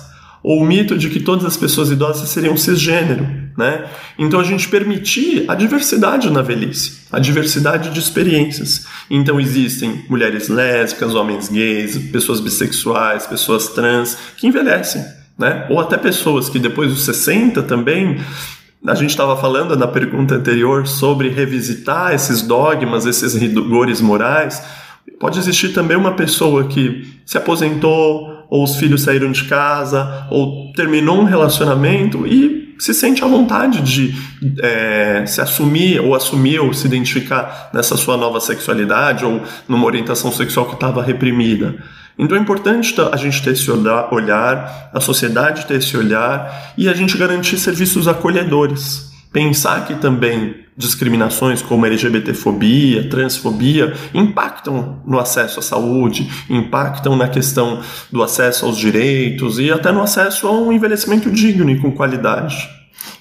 ou 0.43 0.61
o 0.61 0.65
mito 0.65 0.97
de 0.97 1.09
que 1.09 1.19
todas 1.19 1.45
as 1.45 1.57
pessoas 1.57 1.89
idosas 1.89 2.29
seriam 2.29 2.55
cisgênero. 2.57 3.40
Né? 3.57 3.85
Então 4.17 4.39
a 4.39 4.43
gente 4.43 4.67
permitir 4.67 5.45
a 5.47 5.55
diversidade 5.55 6.29
na 6.29 6.41
velhice, 6.41 7.01
a 7.11 7.19
diversidade 7.19 7.89
de 7.89 7.99
experiências. 7.99 8.85
Então 9.09 9.39
existem 9.39 10.03
mulheres 10.09 10.47
lésbicas, 10.47 11.15
homens 11.15 11.49
gays, 11.49 11.97
pessoas 12.11 12.39
bissexuais, 12.39 13.27
pessoas 13.27 13.69
trans 13.69 14.17
que 14.37 14.47
envelhecem, 14.47 15.03
né? 15.37 15.65
Ou 15.69 15.79
até 15.79 15.97
pessoas 15.97 16.49
que 16.49 16.59
depois 16.59 16.91
dos 16.91 17.03
60 17.03 17.63
também 17.63 18.19
a 18.85 18.95
gente 18.95 19.11
estava 19.11 19.37
falando 19.37 19.75
na 19.75 19.87
pergunta 19.87 20.35
anterior 20.35 20.87
sobre 20.87 21.29
revisitar 21.29 22.13
esses 22.13 22.41
dogmas, 22.41 23.05
esses 23.05 23.35
rigores 23.35 24.01
morais. 24.01 24.63
Pode 25.19 25.37
existir 25.37 25.69
também 25.69 25.95
uma 25.95 26.13
pessoa 26.13 26.67
que 26.67 27.07
se 27.23 27.37
aposentou, 27.37 28.31
ou 28.49 28.63
os 28.63 28.75
filhos 28.75 29.03
saíram 29.03 29.31
de 29.31 29.45
casa, 29.45 30.27
ou 30.31 30.73
terminou 30.73 31.21
um 31.21 31.23
relacionamento 31.23 32.25
e 32.25 32.60
se 32.81 32.95
sente 32.95 33.23
à 33.23 33.27
vontade 33.27 33.79
de 33.79 34.15
é, 34.59 35.23
se 35.27 35.39
assumir 35.39 36.01
ou 36.01 36.15
assumir 36.15 36.59
ou 36.59 36.73
se 36.73 36.87
identificar 36.87 37.69
nessa 37.71 37.95
sua 37.95 38.17
nova 38.17 38.39
sexualidade 38.39 39.23
ou 39.23 39.43
numa 39.67 39.85
orientação 39.85 40.31
sexual 40.31 40.65
que 40.65 40.73
estava 40.73 41.03
reprimida. 41.03 41.75
Então 42.17 42.35
é 42.35 42.41
importante 42.41 42.95
a 43.11 43.15
gente 43.17 43.43
ter 43.43 43.51
esse 43.51 43.69
olhar, 43.69 44.89
a 44.91 44.99
sociedade 44.99 45.67
ter 45.67 45.75
esse 45.75 45.95
olhar 45.95 46.73
e 46.75 46.89
a 46.89 46.93
gente 46.95 47.15
garantir 47.19 47.59
serviços 47.59 48.07
acolhedores. 48.07 49.10
Pensar 49.31 49.85
que 49.87 49.95
também 49.95 50.55
discriminações 50.75 51.61
como 51.61 51.85
LGBTfobia, 51.85 53.09
transfobia 53.09 53.93
impactam 54.13 55.01
no 55.05 55.19
acesso 55.19 55.59
à 55.59 55.61
saúde, 55.61 56.29
impactam 56.49 57.15
na 57.15 57.27
questão 57.27 57.81
do 58.11 58.23
acesso 58.23 58.65
aos 58.65 58.77
direitos 58.77 59.59
e 59.59 59.71
até 59.71 59.91
no 59.91 60.01
acesso 60.01 60.47
a 60.47 60.51
um 60.51 60.71
envelhecimento 60.71 61.29
digno 61.29 61.69
e 61.69 61.79
com 61.79 61.91
qualidade. 61.91 62.69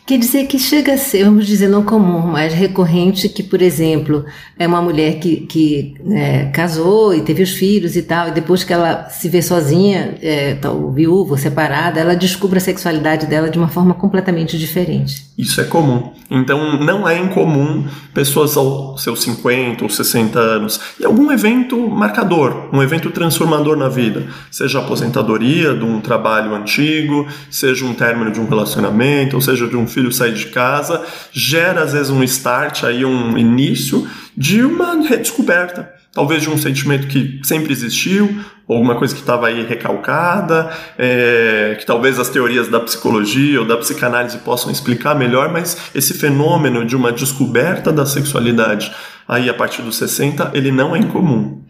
Quer 0.06 0.18
dizer 0.18 0.46
que 0.46 0.58
chega 0.58 0.94
a 0.94 0.96
ser, 0.98 1.24
vamos 1.24 1.46
dizer, 1.46 1.68
não 1.68 1.84
comum, 1.84 2.20
mas 2.22 2.52
recorrente 2.52 3.28
que, 3.28 3.42
por 3.42 3.62
exemplo, 3.62 4.24
é 4.58 4.66
uma 4.66 4.82
mulher 4.82 5.20
que, 5.20 5.36
que 5.42 5.94
é, 6.10 6.46
casou 6.46 7.14
e 7.14 7.20
teve 7.20 7.42
os 7.42 7.52
filhos 7.52 7.94
e 7.96 8.02
tal, 8.02 8.28
e 8.28 8.32
depois 8.32 8.64
que 8.64 8.72
ela 8.72 9.08
se 9.08 9.28
vê 9.28 9.40
sozinha, 9.40 10.16
é, 10.20 10.54
tal, 10.54 10.90
viúva, 10.90 11.36
separada, 11.36 12.00
ela 12.00 12.16
descobre 12.16 12.58
a 12.58 12.60
sexualidade 12.60 13.26
dela 13.26 13.48
de 13.48 13.58
uma 13.58 13.68
forma 13.68 13.94
completamente 13.94 14.58
diferente. 14.58 15.30
Isso 15.38 15.60
é 15.60 15.64
comum. 15.64 16.12
Então, 16.30 16.78
não 16.80 17.08
é 17.08 17.18
incomum 17.18 17.86
pessoas 18.12 18.56
aos 18.56 19.02
seus 19.02 19.22
50 19.22 19.84
ou 19.84 19.90
60 19.90 20.38
anos, 20.38 20.80
e 20.98 21.04
algum 21.04 21.30
evento 21.30 21.88
marcador, 21.88 22.68
um 22.72 22.82
evento 22.82 23.10
transformador 23.10 23.76
na 23.76 23.88
vida, 23.88 24.26
seja 24.50 24.78
a 24.78 24.82
aposentadoria 24.82 25.74
de 25.74 25.84
um 25.84 26.00
trabalho 26.00 26.54
antigo, 26.54 27.26
seja 27.50 27.84
um 27.84 27.94
término 27.94 28.30
de 28.30 28.40
um 28.40 28.48
relacionamento, 28.48 29.36
ou 29.36 29.42
seja 29.42 29.66
de 29.66 29.76
um 29.76 29.86
filho 29.90 30.10
sair 30.10 30.32
de 30.32 30.46
casa, 30.46 31.04
gera 31.30 31.82
às 31.82 31.92
vezes 31.92 32.08
um 32.08 32.22
start, 32.22 32.84
aí 32.84 33.04
um 33.04 33.36
início 33.36 34.08
de 34.36 34.62
uma 34.62 34.94
redescoberta. 35.06 35.92
Talvez 36.12 36.42
de 36.42 36.50
um 36.50 36.58
sentimento 36.58 37.06
que 37.06 37.40
sempre 37.44 37.72
existiu, 37.72 38.42
alguma 38.68 38.96
coisa 38.96 39.14
que 39.14 39.20
estava 39.20 39.46
aí 39.46 39.64
recalcada, 39.64 40.70
é, 40.98 41.76
que 41.78 41.86
talvez 41.86 42.18
as 42.18 42.28
teorias 42.28 42.68
da 42.68 42.80
psicologia 42.80 43.60
ou 43.60 43.66
da 43.66 43.76
psicanálise 43.76 44.38
possam 44.38 44.72
explicar 44.72 45.14
melhor, 45.14 45.52
mas 45.52 45.76
esse 45.94 46.14
fenômeno 46.14 46.84
de 46.84 46.96
uma 46.96 47.12
descoberta 47.12 47.92
da 47.92 48.06
sexualidade 48.06 48.92
aí 49.28 49.48
a 49.48 49.54
partir 49.54 49.82
dos 49.82 49.96
60, 49.96 50.50
ele 50.54 50.72
não 50.72 50.96
é 50.96 50.98
incomum. 50.98 51.62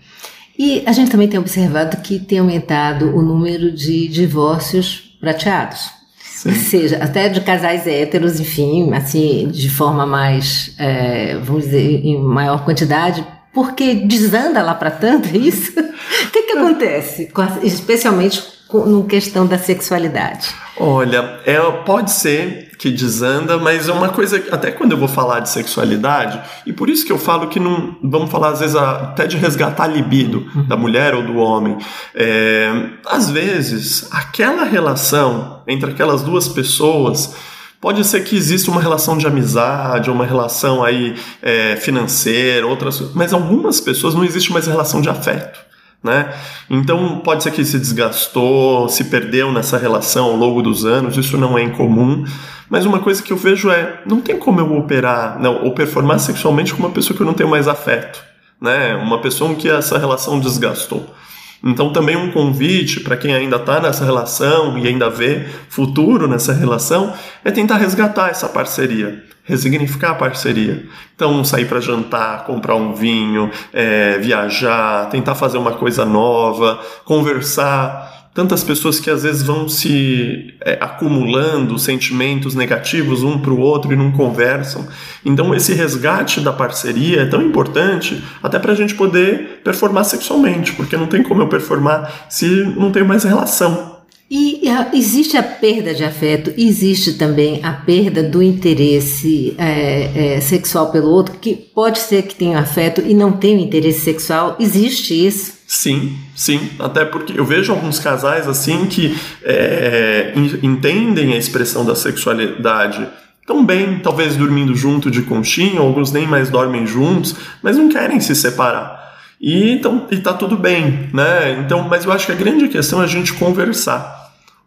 E 0.59 0.83
a 0.87 0.92
gente 0.92 1.11
também 1.11 1.28
tem 1.28 1.40
observado 1.40 1.98
que 1.98 2.18
tem 2.18 2.38
aumentado 2.38 3.14
o 3.16 3.22
número 3.22 3.72
de 3.72 4.09
divórcios 4.09 5.16
prateados. 5.20 5.99
Sim. 6.40 6.48
Ou 6.48 6.55
seja, 6.55 6.96
até 7.03 7.29
de 7.29 7.42
casais 7.42 7.87
héteros, 7.87 8.40
enfim, 8.40 8.94
assim, 8.94 9.48
de 9.48 9.68
forma 9.68 10.07
mais, 10.07 10.72
é, 10.79 11.37
vamos 11.37 11.64
dizer, 11.64 12.00
em 12.03 12.18
maior 12.18 12.64
quantidade, 12.64 13.22
porque 13.53 13.94
desanda 13.94 14.62
lá 14.62 14.74
para 14.74 14.90
tanto 14.90 15.29
é 15.29 15.37
isso? 15.37 15.72
o 15.79 16.31
que, 16.33 16.42
que 16.44 16.53
acontece, 16.53 17.31
especialmente 17.62 18.42
no 18.72 19.04
questão 19.04 19.46
da 19.46 19.59
sexualidade? 19.59 20.48
Olha, 20.76 21.40
é, 21.44 21.59
pode 21.85 22.11
ser 22.11 22.70
que 22.78 22.90
desanda, 22.90 23.59
mas 23.59 23.88
é 23.88 23.92
uma 23.92 24.09
coisa, 24.09 24.42
até 24.50 24.70
quando 24.70 24.92
eu 24.92 24.98
vou 24.98 25.09
falar 25.09 25.40
de 25.40 25.50
sexualidade, 25.50 26.40
e 26.64 26.72
por 26.72 26.88
isso 26.88 27.04
que 27.04 27.12
eu 27.12 27.18
falo 27.18 27.48
que 27.48 27.61
não, 27.61 27.96
vamos 28.02 28.30
falar 28.30 28.50
às 28.50 28.61
vezes 28.61 28.74
até 28.74 29.26
de 29.26 29.37
resgatar 29.37 29.85
a 29.85 29.87
libido 29.87 30.46
uhum. 30.54 30.66
da 30.66 30.76
mulher 30.76 31.14
ou 31.14 31.22
do 31.22 31.37
homem. 31.37 31.76
É, 32.14 32.72
às 33.06 33.30
vezes, 33.30 34.09
aquela 34.11 34.64
relação 34.64 35.62
entre 35.66 35.90
aquelas 35.90 36.22
duas 36.22 36.48
pessoas 36.48 37.35
Pode 37.80 38.04
ser 38.04 38.22
que 38.24 38.37
exista 38.37 38.70
uma 38.70 38.80
relação 38.80 39.16
de 39.16 39.26
amizade, 39.26 40.11
uma 40.11 40.26
relação 40.26 40.85
aí 40.85 41.16
é, 41.40 41.76
financeira, 41.76 42.66
outras, 42.66 43.00
mas 43.14 43.33
algumas 43.33 43.80
pessoas 43.80 44.14
não 44.14 44.22
existe 44.22 44.52
mais 44.52 44.66
relação 44.66 45.00
de 45.00 45.09
afeto. 45.09 45.69
Né? 46.02 46.32
Então 46.70 47.20
pode 47.20 47.42
ser 47.42 47.50
que 47.50 47.62
se 47.62 47.78
desgastou, 47.78 48.88
se 48.88 49.04
perdeu 49.04 49.52
nessa 49.52 49.76
relação 49.76 50.26
ao 50.26 50.36
longo 50.36 50.62
dos 50.62 50.86
anos, 50.86 51.16
isso 51.16 51.36
não 51.36 51.58
é 51.58 51.62
incomum. 51.62 52.24
Mas 52.70 52.86
uma 52.86 53.00
coisa 53.00 53.22
que 53.22 53.32
eu 53.32 53.36
vejo 53.36 53.70
é, 53.70 54.00
não 54.06 54.20
tem 54.20 54.38
como 54.38 54.60
eu 54.60 54.76
operar, 54.78 55.38
não, 55.40 55.64
ou 55.64 55.72
performar 55.72 56.18
sexualmente 56.18 56.72
com 56.72 56.78
uma 56.78 56.90
pessoa 56.90 57.16
que 57.16 57.22
eu 57.22 57.26
não 57.26 57.34
tenho 57.34 57.50
mais 57.50 57.68
afeto, 57.68 58.22
né? 58.60 58.94
Uma 58.94 59.20
pessoa 59.20 59.54
que 59.54 59.68
essa 59.68 59.98
relação 59.98 60.38
desgastou. 60.38 61.14
Então, 61.62 61.92
também 61.92 62.16
um 62.16 62.30
convite 62.30 63.00
para 63.00 63.16
quem 63.16 63.34
ainda 63.34 63.56
está 63.56 63.80
nessa 63.80 64.04
relação 64.04 64.78
e 64.78 64.88
ainda 64.88 65.10
vê 65.10 65.46
futuro 65.68 66.26
nessa 66.26 66.54
relação 66.54 67.12
é 67.44 67.50
tentar 67.50 67.76
resgatar 67.76 68.30
essa 68.30 68.48
parceria, 68.48 69.22
resignificar 69.50 70.12
a 70.12 70.14
parceria. 70.14 70.84
Então, 71.14 71.44
sair 71.44 71.66
para 71.66 71.80
jantar, 71.80 72.44
comprar 72.44 72.76
um 72.76 72.94
vinho, 72.94 73.50
é, 73.72 74.16
viajar, 74.18 75.10
tentar 75.10 75.34
fazer 75.34 75.58
uma 75.58 75.72
coisa 75.72 76.04
nova, 76.06 76.80
conversar 77.04 78.30
tantas 78.32 78.62
pessoas 78.62 79.00
que 79.00 79.10
às 79.10 79.24
vezes 79.24 79.42
vão 79.42 79.68
se 79.68 80.54
é, 80.60 80.78
acumulando 80.80 81.78
sentimentos 81.78 82.54
negativos 82.54 83.22
um 83.24 83.38
para 83.38 83.52
o 83.52 83.58
outro 83.58 83.92
e 83.92 83.96
não 83.96 84.12
conversam. 84.12 84.86
Então, 85.24 85.54
esse 85.54 85.74
resgate 85.74 86.40
da 86.40 86.52
parceria 86.52 87.22
é 87.22 87.26
tão 87.26 87.42
importante 87.42 88.22
até 88.42 88.58
para 88.58 88.72
a 88.72 88.76
gente 88.76 88.94
poder 88.94 89.60
performar 89.64 90.04
sexualmente, 90.04 90.72
porque 90.72 90.96
não 90.96 91.06
tem 91.06 91.22
como 91.22 91.42
eu 91.42 91.48
performar 91.48 92.26
se 92.28 92.46
não 92.76 92.92
tenho 92.92 93.04
mais 93.04 93.24
relação. 93.24 93.99
E 94.30 94.62
existe 94.94 95.36
a 95.36 95.42
perda 95.42 95.92
de 95.92 96.04
afeto, 96.04 96.52
existe 96.56 97.14
também 97.14 97.58
a 97.64 97.72
perda 97.72 98.22
do 98.22 98.40
interesse 98.40 99.56
é, 99.58 100.36
é, 100.36 100.40
sexual 100.40 100.92
pelo 100.92 101.08
outro, 101.08 101.34
que 101.40 101.56
pode 101.56 101.98
ser 101.98 102.22
que 102.22 102.36
tenha 102.36 102.60
afeto 102.60 103.02
e 103.04 103.12
não 103.12 103.32
tenha 103.32 103.60
interesse 103.60 104.02
sexual, 104.02 104.54
existe 104.60 105.26
isso? 105.26 105.54
Sim, 105.66 106.16
sim. 106.36 106.60
Até 106.78 107.04
porque 107.04 107.38
eu 107.38 107.44
vejo 107.44 107.72
alguns 107.72 107.98
casais 107.98 108.46
assim 108.46 108.86
que 108.86 109.16
é, 109.42 110.32
entendem 110.62 111.32
a 111.32 111.36
expressão 111.36 111.84
da 111.84 111.96
sexualidade 111.96 113.04
tão 113.44 113.66
bem, 113.66 113.98
talvez 113.98 114.36
dormindo 114.36 114.76
junto 114.76 115.10
de 115.10 115.22
conchinha, 115.22 115.80
alguns 115.80 116.12
nem 116.12 116.24
mais 116.24 116.48
dormem 116.50 116.86
juntos, 116.86 117.34
mas 117.60 117.76
não 117.76 117.88
querem 117.88 118.20
se 118.20 118.36
separar. 118.36 119.00
E, 119.40 119.72
então, 119.72 120.06
e 120.10 120.18
tá 120.18 120.34
tudo 120.34 120.56
bem, 120.56 121.08
né? 121.12 121.58
Então, 121.64 121.88
mas 121.88 122.04
eu 122.04 122.12
acho 122.12 122.26
que 122.26 122.32
a 122.32 122.36
grande 122.36 122.68
questão 122.68 123.00
é 123.00 123.04
a 123.04 123.08
gente 123.08 123.32
conversar. 123.32 124.19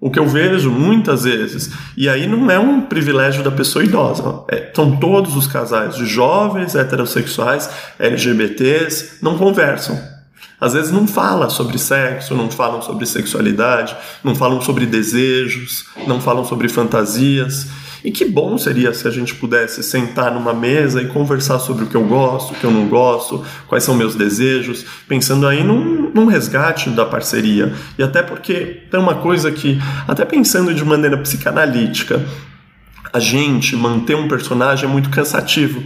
O 0.04 0.12
que 0.12 0.20
eu 0.20 0.28
vejo 0.28 0.70
muitas 0.70 1.24
vezes, 1.24 1.72
e 1.96 2.10
aí 2.10 2.28
não 2.28 2.52
é 2.52 2.60
um 2.60 2.82
privilégio 2.82 3.42
da 3.42 3.50
pessoa 3.50 3.86
idosa, 3.86 4.44
é, 4.50 4.70
são 4.76 4.98
todos 4.98 5.34
os 5.38 5.48
casais 5.48 5.96
jovens, 5.96 6.76
heterossexuais, 6.76 7.70
LGBTs, 7.98 9.20
não 9.22 9.38
conversam 9.38 9.98
às 10.60 10.74
vezes 10.74 10.92
não 10.92 11.06
fala 11.06 11.50
sobre 11.50 11.78
sexo, 11.78 12.34
não 12.36 12.50
falam 12.50 12.82
sobre 12.82 13.06
sexualidade, 13.06 13.96
não 14.24 14.34
falam 14.34 14.62
sobre 14.62 14.86
desejos, 14.86 15.86
não 16.08 16.22
falam 16.22 16.46
sobre 16.46 16.70
fantasias. 16.70 17.68
E 18.04 18.12
que 18.12 18.26
bom 18.26 18.58
seria 18.58 18.94
se 18.94 19.08
a 19.08 19.12
gente 19.12 19.34
pudesse 19.36 19.82
sentar 19.82 20.34
numa 20.34 20.54
mesa 20.54 21.02
e 21.02 21.08
conversar 21.08 21.60
sobre 21.60 21.86
o 21.86 21.88
que 21.88 21.96
eu 21.96 22.06
gosto, 22.06 22.52
o 22.52 22.56
que 22.56 22.66
eu 22.66 22.72
não 22.72 22.88
gosto, 22.88 23.44
quais 23.68 23.84
são 23.84 23.96
meus 23.96 24.14
desejos, 24.14 24.86
pensando 25.08 25.48
aí 25.48 25.64
num, 25.64 26.12
num 26.14 26.26
resgate 26.26 26.90
da 26.90 27.06
parceria. 27.06 27.74
E 27.98 28.04
até 28.04 28.22
porque 28.22 28.82
tem 28.92 29.00
uma 29.00 29.16
coisa 29.16 29.52
que, 29.52 29.80
até 30.06 30.26
pensando 30.26 30.74
de 30.74 30.84
maneira 30.84 31.18
psicanalítica, 31.18 32.26
a 33.14 33.20
gente 33.20 33.76
manter 33.76 34.16
um 34.16 34.28
personagem 34.28 34.90
é 34.90 34.92
muito 34.92 35.10
cansativo. 35.10 35.82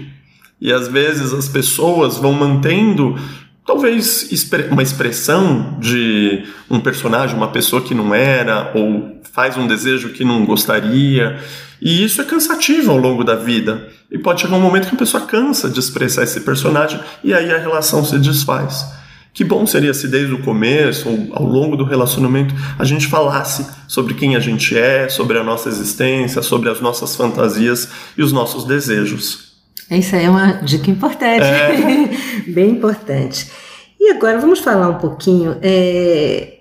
E 0.60 0.73
às 0.73 0.88
vezes 0.88 1.34
as 1.34 1.47
pessoas 1.47 2.17
vão 2.17 2.34
mantendo 2.34 3.15
talvez 3.63 4.30
uma 4.71 4.82
expressão 4.82 5.77
de 5.80 6.45
um 6.69 6.80
personagem, 6.80 7.36
uma 7.36 7.49
pessoa 7.49 7.82
que 7.82 7.93
não 7.93 8.15
era, 8.15 8.71
ou 8.73 9.16
faz 9.38 9.56
um 9.56 9.67
desejo 9.67 10.10
que 10.10 10.26
não 10.26 10.43
gostaria. 10.43 11.39
E 11.80 12.04
isso 12.04 12.19
é 12.19 12.23
cansativo 12.23 12.91
ao 12.91 12.97
longo 12.97 13.23
da 13.23 13.36
vida. 13.36 13.88
E 14.10 14.17
pode 14.17 14.41
chegar 14.41 14.56
um 14.56 14.60
momento 14.60 14.89
que 14.89 14.95
a 14.95 14.97
pessoa 14.97 15.28
cansa 15.28 15.69
de 15.69 15.80
expressar 15.80 16.23
esse 16.23 16.41
personagem 16.41 17.00
e 17.23 17.32
aí 17.36 17.54
a 17.54 17.60
relação 17.60 18.04
se 18.04 18.17
desfaz. 18.17 18.84
Que 19.32 19.43
bom 19.43 19.67
seria 19.67 19.93
se 19.93 20.08
desde 20.08 20.34
o 20.34 20.41
começo 20.41 21.08
ou 21.08 21.28
ao 21.34 21.43
longo 21.45 21.78
do 21.78 21.84
relacionamento 21.84 22.56
a 22.80 22.84
gente 22.84 23.06
falasse 23.06 23.67
sobre 23.88 24.15
quem 24.15 24.36
a 24.36 24.39
gente 24.39 24.76
é, 24.76 25.08
sobre 25.08 25.38
a 25.38 25.43
nossa 25.43 25.69
existência, 25.69 26.41
sobre 26.41 26.71
as 26.71 26.82
nossas 26.82 27.15
fantasias 27.15 27.89
e 28.17 28.23
os 28.23 28.32
nossos 28.32 28.63
desejos. 28.63 29.52
Isso 29.91 30.15
aí 30.15 30.26
é 30.26 30.30
uma 30.32 30.54
dica 30.63 30.89
importante, 30.89 31.43
é. 31.43 32.10
bem 32.52 32.71
importante. 32.71 33.52
E 34.00 34.10
agora 34.10 34.39
vamos 34.39 34.62
falar 34.62 34.89
um 34.89 34.97
pouquinho 34.97 35.58
é, 35.62 36.57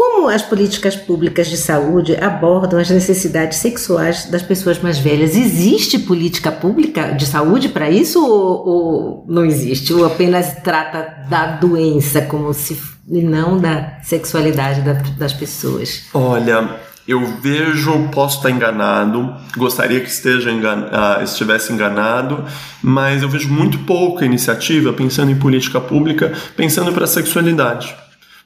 como 0.00 0.30
as 0.30 0.40
políticas 0.40 0.96
públicas 0.96 1.46
de 1.46 1.58
saúde 1.58 2.16
abordam 2.16 2.80
as 2.80 2.88
necessidades 2.88 3.58
sexuais 3.58 4.24
das 4.30 4.40
pessoas 4.40 4.78
mais 4.78 4.98
velhas? 4.98 5.36
Existe 5.36 5.98
política 5.98 6.50
pública 6.50 7.12
de 7.12 7.26
saúde 7.26 7.68
para 7.68 7.90
isso 7.90 8.18
ou, 8.24 8.66
ou, 8.66 9.26
não 9.28 9.44
existe? 9.44 9.92
Ou 9.92 10.06
apenas 10.06 10.54
trata 10.64 11.26
da 11.28 11.48
doença 11.48 12.22
como 12.22 12.54
se 12.54 12.80
e 13.10 13.20
não 13.20 13.58
da 13.58 13.98
sexualidade 14.02 14.80
da, 14.80 14.94
das 14.94 15.34
pessoas? 15.34 16.04
Olha, 16.14 16.80
eu 17.06 17.22
vejo, 17.42 18.08
posso 18.08 18.38
estar 18.38 18.50
enganado, 18.50 19.34
gostaria 19.54 20.00
que 20.00 20.08
esteja 20.08 20.50
engan, 20.50 20.86
uh, 20.86 21.22
estivesse 21.22 21.74
enganado, 21.74 22.42
mas 22.82 23.22
eu 23.22 23.28
vejo 23.28 23.50
muito 23.50 23.80
pouca 23.80 24.24
iniciativa 24.24 24.94
pensando 24.94 25.30
em 25.30 25.36
política 25.36 25.78
pública, 25.78 26.32
pensando 26.56 26.90
para 26.90 27.04
a 27.04 27.06
sexualidade. 27.06 27.94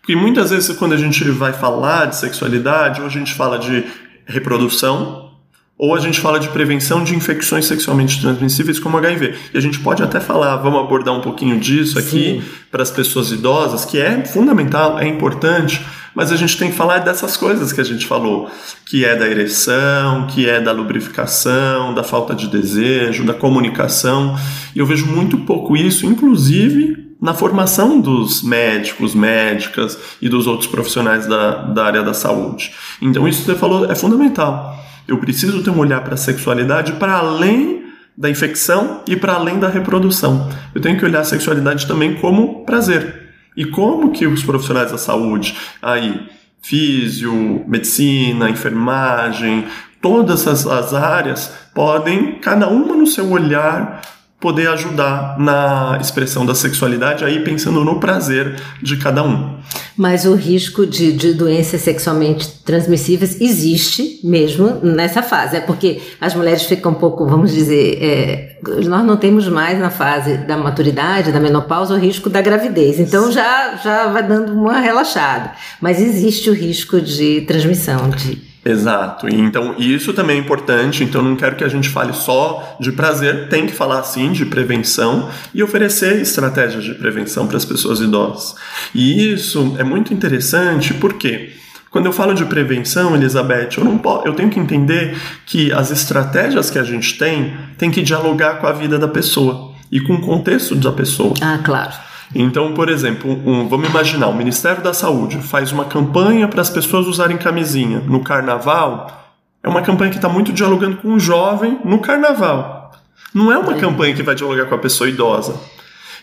Porque 0.05 0.15
muitas 0.15 0.51
vezes, 0.51 0.77
quando 0.77 0.93
a 0.93 0.99
gente 0.99 1.25
vai 1.31 1.55
falar 1.55 2.05
de 2.05 2.17
sexualidade, 2.17 3.01
ou 3.01 3.07
a 3.07 3.11
gente 3.11 3.33
fala 3.33 3.59
de 3.59 3.87
reprodução, 4.27 5.31
ou 5.79 5.95
a 5.95 5.99
gente 5.99 6.21
fala 6.21 6.39
de 6.39 6.49
prevenção 6.49 7.03
de 7.03 7.17
infecções 7.17 7.65
sexualmente 7.65 8.21
transmissíveis 8.21 8.79
como 8.79 8.99
HIV. 8.99 9.35
E 9.55 9.57
a 9.57 9.61
gente 9.63 9.79
pode 9.81 10.03
até 10.03 10.21
falar, 10.21 10.57
vamos 10.57 10.81
abordar 10.81 11.15
um 11.15 11.23
pouquinho 11.23 11.59
disso 11.59 11.99
aqui 11.99 12.43
para 12.71 12.83
as 12.83 12.91
pessoas 12.91 13.33
idosas, 13.33 13.87
que 13.87 13.99
é 13.99 14.23
fundamental, 14.27 14.99
é 14.99 15.09
importante, 15.09 15.83
mas 16.15 16.31
a 16.31 16.37
gente 16.37 16.57
tem 16.57 16.71
que 16.71 16.77
falar 16.77 16.99
dessas 16.99 17.37
coisas 17.37 17.73
que 17.73 17.81
a 17.81 17.85
gente 17.85 18.07
falou, 18.07 18.51
que 18.87 19.05
é 19.05 19.17
da 19.17 19.27
ereção, 19.27 20.27
que 20.29 20.49
é 20.49 20.61
da 20.61 20.73
lubrificação, 20.73 21.93
da 21.93 22.05
falta 22.05 22.35
de 22.35 22.47
desejo, 22.47 23.25
da 23.25 23.35
comunicação. 23.35 24.39
E 24.75 24.79
eu 24.79 24.87
vejo 24.87 25.07
muito 25.07 25.39
pouco 25.39 25.77
isso, 25.77 26.07
inclusive 26.07 27.05
na 27.21 27.33
formação 27.33 28.01
dos 28.01 28.43
médicos, 28.43 29.15
médicas 29.15 29.99
e 30.21 30.29
dos 30.29 30.47
outros 30.47 30.69
profissionais 30.69 31.27
da, 31.27 31.63
da 31.63 31.85
área 31.87 32.03
da 32.03 32.13
saúde. 32.13 32.73
Então, 33.01 33.27
isso 33.27 33.41
que 33.41 33.47
você 33.47 33.55
falou 33.55 33.91
é 33.91 33.95
fundamental. 33.95 34.79
Eu 35.09 35.19
preciso 35.19 35.63
ter 35.63 35.71
um 35.71 35.79
olhar 35.79 36.03
para 36.03 36.15
a 36.15 36.19
sexualidade 36.19 36.93
para 36.93 37.15
além 37.15 37.85
da 38.17 38.31
infecção 38.31 39.03
e 39.09 39.17
para 39.17 39.35
além 39.35 39.59
da 39.59 39.69
reprodução. 39.69 40.49
Eu 40.75 40.81
tenho 40.81 40.99
que 40.99 41.05
olhar 41.05 41.21
a 41.21 41.25
sexualidade 41.25 41.87
também 41.87 42.15
como 42.15 42.65
prazer. 42.65 43.24
E 43.57 43.65
como 43.65 44.11
que 44.11 44.27
os 44.27 44.43
profissionais 44.43 44.91
da 44.91 44.99
saúde, 44.99 45.57
aí, 45.81 46.29
físio, 46.63 47.65
medicina, 47.67 48.51
enfermagem, 48.51 49.67
todas 50.01 50.47
as, 50.47 50.67
as 50.67 50.93
áreas 50.93 51.53
podem, 51.75 52.39
cada 52.41 52.69
uma 52.69 52.95
no 52.95 53.07
seu 53.07 53.31
olhar, 53.31 54.01
poder 54.45 54.69
ajudar 54.69 55.39
na 55.39 55.97
expressão 55.99 56.45
da 56.45 56.55
sexualidade, 56.55 57.25
aí 57.25 57.43
pensando 57.43 57.83
no 57.83 57.99
prazer 57.99 58.61
de 58.83 58.99
cada 58.99 59.25
um. 59.25 59.55
Mas 59.97 60.27
o 60.27 60.35
risco 60.35 60.85
de, 60.87 61.15
de 61.15 61.33
doenças 61.33 61.81
sexualmente 61.81 62.47
transmissíveis 62.63 63.41
existe 63.41 64.21
mesmo 64.23 64.81
nessa 64.83 65.23
fase. 65.23 65.57
É 65.57 65.61
porque 65.61 66.03
as 66.21 66.35
mulheres 66.35 66.65
ficam 66.65 66.93
um 66.93 66.95
pouco, 66.95 67.27
vamos 67.27 67.53
dizer, 67.55 68.03
é, 68.03 68.59
nós 68.87 69.03
não 69.03 69.17
temos 69.17 69.49
mais 69.49 69.79
na 69.79 69.89
fase 69.89 70.37
da 70.37 70.59
maturidade, 70.59 71.33
da 71.33 71.41
menopausa, 71.41 71.95
o 71.95 71.99
risco 71.99 72.29
da 72.29 72.43
gravidez. 72.43 73.01
Então 73.01 73.33
já, 73.33 73.77
já 73.83 74.09
vai 74.09 74.23
dando 74.23 74.53
uma 74.53 74.79
relaxada. 74.79 75.53
Mas 75.81 76.03
existe 76.03 76.51
o 76.51 76.53
risco 76.53 77.01
de 77.01 77.41
transmissão 77.47 78.11
de 78.11 78.54
Exato. 78.65 79.29
Então, 79.29 79.75
isso 79.79 80.13
também 80.13 80.39
é 80.39 80.41
importante. 80.41 81.05
Então, 81.05 81.21
não 81.21 81.37
quero 81.37 81.57
que 81.57 81.65
a 81.65 81.69
gente 81.69 81.89
fale 81.89 82.13
só 82.15 82.77
de 82.81 82.93
prazer, 82.93 83.49
tem 83.49 83.67
que 83.67 83.73
falar 83.73 84.03
sim 84.05 84.33
de 84.33 84.47
prevenção 84.47 85.29
e 85.53 85.63
oferecer 85.63 86.21
estratégias 86.21 86.83
de 86.83 86.95
prevenção 86.95 87.47
para 87.47 87.57
as 87.57 87.65
pessoas 87.65 88.01
idosas. 88.01 88.55
E 88.95 89.33
isso 89.33 89.77
é 89.79 89.85
muito 89.85 90.15
interessante 90.15 90.95
porque 90.95 91.53
quando 91.91 92.07
eu 92.07 92.13
falo 92.13 92.35
de 92.35 92.45
prevenção, 92.47 93.15
Elizabeth, 93.15 93.69
eu 93.77 93.85
não 93.85 93.99
posso, 93.99 94.27
eu 94.27 94.35
tenho 94.35 94.51
que 94.51 94.59
entender 94.59 95.17
que 95.47 95.73
as 95.73 95.91
estratégias 95.93 96.69
que 96.69 96.79
a 96.79 96.83
gente 96.83 97.17
tem 97.17 97.55
tem 97.79 97.91
que 97.91 98.03
dialogar 98.03 98.55
com 98.55 98.67
a 98.67 98.73
vida 98.73 98.99
da 98.99 99.07
pessoa 99.07 99.75
e 99.93 100.01
com 100.01 100.15
o 100.15 100.21
contexto 100.21 100.75
da 100.75 100.91
pessoa. 100.91 101.35
Ah, 101.41 101.61
claro. 101.63 101.93
Então, 102.33 102.73
por 102.75 102.89
exemplo, 102.89 103.31
um, 103.31 103.69
vamos 103.69 103.89
imaginar, 103.89 104.29
o 104.29 104.35
Ministério 104.35 104.83
da 104.83 104.95
Saúde 104.95 105.39
faz 105.39 105.73
uma 105.73 105.85
campanha 105.85 106.47
para 106.47 106.61
as 106.61 106.71
pessoas 106.71 107.07
usarem 107.07 107.37
camisinha 107.37 108.01
no 108.01 108.21
carnaval. 108.21 109.35
É 109.63 109.69
uma 109.69 109.83
campanha 109.83 110.11
que 110.11 110.17
está 110.17 110.29
muito 110.29 110.53
dialogando 110.53 110.99
com 110.99 111.15
o 111.15 111.19
jovem 111.19 111.79
no 111.85 111.99
carnaval. 111.99 112.93
Não 113.33 113.51
é 113.51 113.59
uma 113.59 113.75
campanha 113.75 114.15
que 114.15 114.23
vai 114.23 114.35
dialogar 114.35 114.67
com 114.67 114.75
a 114.75 114.79
pessoa 114.79 115.09
idosa. 115.09 115.59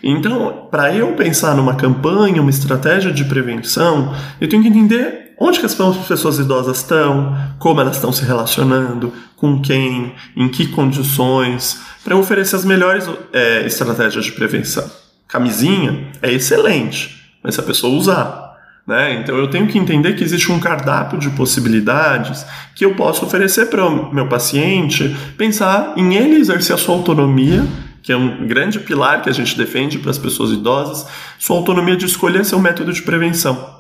Então, 0.03 0.67
para 0.71 0.93
eu 0.95 1.13
pensar 1.13 1.55
numa 1.55 1.75
campanha, 1.75 2.41
uma 2.41 2.49
estratégia 2.49 3.11
de 3.11 3.25
prevenção, 3.25 4.15
eu 4.39 4.49
tenho 4.49 4.63
que 4.63 4.69
entender 4.69 5.33
onde 5.37 5.59
que 5.59 5.65
as 5.65 5.75
pessoas 5.75 6.39
idosas 6.39 6.77
estão, 6.77 7.35
como 7.57 7.81
elas 7.81 7.95
estão 7.95 8.11
se 8.11 8.23
relacionando, 8.23 9.13
com 9.35 9.59
quem, 9.61 10.13
em 10.35 10.47
que 10.49 10.67
condições, 10.67 11.81
para 12.03 12.15
oferecer 12.15 12.55
as 12.55 12.65
melhores 12.65 13.09
é, 13.33 13.65
estratégias 13.65 14.25
de 14.25 14.31
prevenção 14.31 15.00
camisinha 15.31 16.09
é 16.21 16.31
excelente, 16.31 17.23
mas 17.41 17.55
se 17.55 17.61
a 17.61 17.63
pessoa 17.63 17.97
usar. 17.97 18.51
Né? 18.85 19.21
Então 19.21 19.37
eu 19.37 19.47
tenho 19.47 19.67
que 19.67 19.77
entender 19.77 20.13
que 20.13 20.23
existe 20.23 20.51
um 20.51 20.59
cardápio 20.59 21.17
de 21.17 21.29
possibilidades 21.29 22.45
que 22.75 22.83
eu 22.83 22.95
posso 22.95 23.25
oferecer 23.25 23.67
para 23.67 23.85
o 23.85 24.13
meu 24.13 24.27
paciente, 24.27 25.15
pensar 25.37 25.93
em 25.95 26.15
ele 26.15 26.35
exercer 26.35 26.75
a 26.75 26.77
sua 26.77 26.95
autonomia, 26.95 27.65
que 28.03 28.11
é 28.11 28.17
um 28.17 28.45
grande 28.45 28.79
pilar 28.79 29.21
que 29.21 29.29
a 29.29 29.33
gente 29.33 29.57
defende 29.57 29.99
para 29.99 30.11
as 30.11 30.17
pessoas 30.17 30.51
idosas, 30.51 31.07
sua 31.39 31.55
autonomia 31.55 31.95
de 31.95 32.05
escolher 32.05 32.43
seu 32.43 32.59
método 32.59 32.91
de 32.91 33.01
prevenção. 33.01 33.79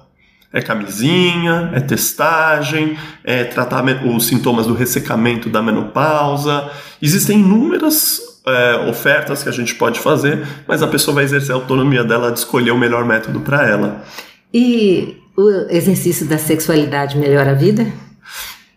É 0.53 0.61
camisinha, 0.61 1.71
é 1.73 1.79
testagem, 1.79 2.97
é 3.23 3.43
tratar 3.43 3.83
os 4.05 4.27
sintomas 4.27 4.67
do 4.67 4.73
ressecamento 4.73 5.49
da 5.49 5.61
menopausa. 5.61 6.69
Existem 7.01 7.39
inúmeras 7.39 8.30
é, 8.47 8.89
ofertas 8.89 9.43
que 9.43 9.49
a 9.49 9.51
gente 9.51 9.75
pode 9.75 9.99
fazer, 9.99 10.45
mas 10.67 10.81
a 10.81 10.87
pessoa 10.87 11.15
vai 11.15 11.23
exercer 11.23 11.51
a 11.51 11.55
autonomia 11.55 12.03
dela 12.03 12.31
de 12.31 12.39
escolher 12.39 12.71
o 12.71 12.77
melhor 12.77 13.05
método 13.05 13.39
para 13.41 13.67
ela. 13.67 14.03
E 14.53 15.17
o 15.37 15.49
exercício 15.69 16.25
da 16.25 16.37
sexualidade 16.37 17.17
melhora 17.17 17.51
a 17.51 17.55
vida? 17.55 17.87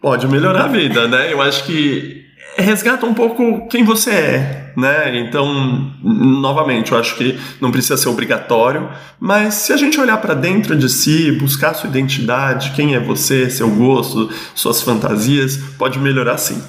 Pode 0.01 0.29
melhorar 0.29 0.65
a 0.65 0.69
vida, 0.69 1.09
né? 1.09 1.33
Eu 1.33 1.41
acho 1.41 1.65
que 1.65 2.25
resgata 2.57 3.07
um 3.07 3.15
pouco 3.15 3.67
quem 3.69 3.85
você 3.85 4.11
é, 4.11 4.73
né? 4.77 5.19
Então, 5.19 5.93
novamente, 6.03 6.93
eu 6.93 6.99
acho 6.99 7.17
que 7.17 7.39
não 7.61 7.71
precisa 7.71 7.97
ser 7.97 8.09
obrigatório, 8.09 8.89
mas 9.19 9.55
se 9.55 9.73
a 9.73 9.77
gente 9.77 9.99
olhar 9.99 10.19
para 10.19 10.35
dentro 10.35 10.77
de 10.77 10.89
si, 10.89 11.33
buscar 11.33 11.75
sua 11.75 11.89
identidade, 11.89 12.73
quem 12.73 12.95
é 12.95 13.01
você, 13.01 13.51
seu 13.51 13.69
gosto, 13.71 14.31
suas 14.55 14.83
fantasias, 14.83 15.57
pode 15.79 15.99
melhorar 15.99 16.39
sim. 16.39 16.63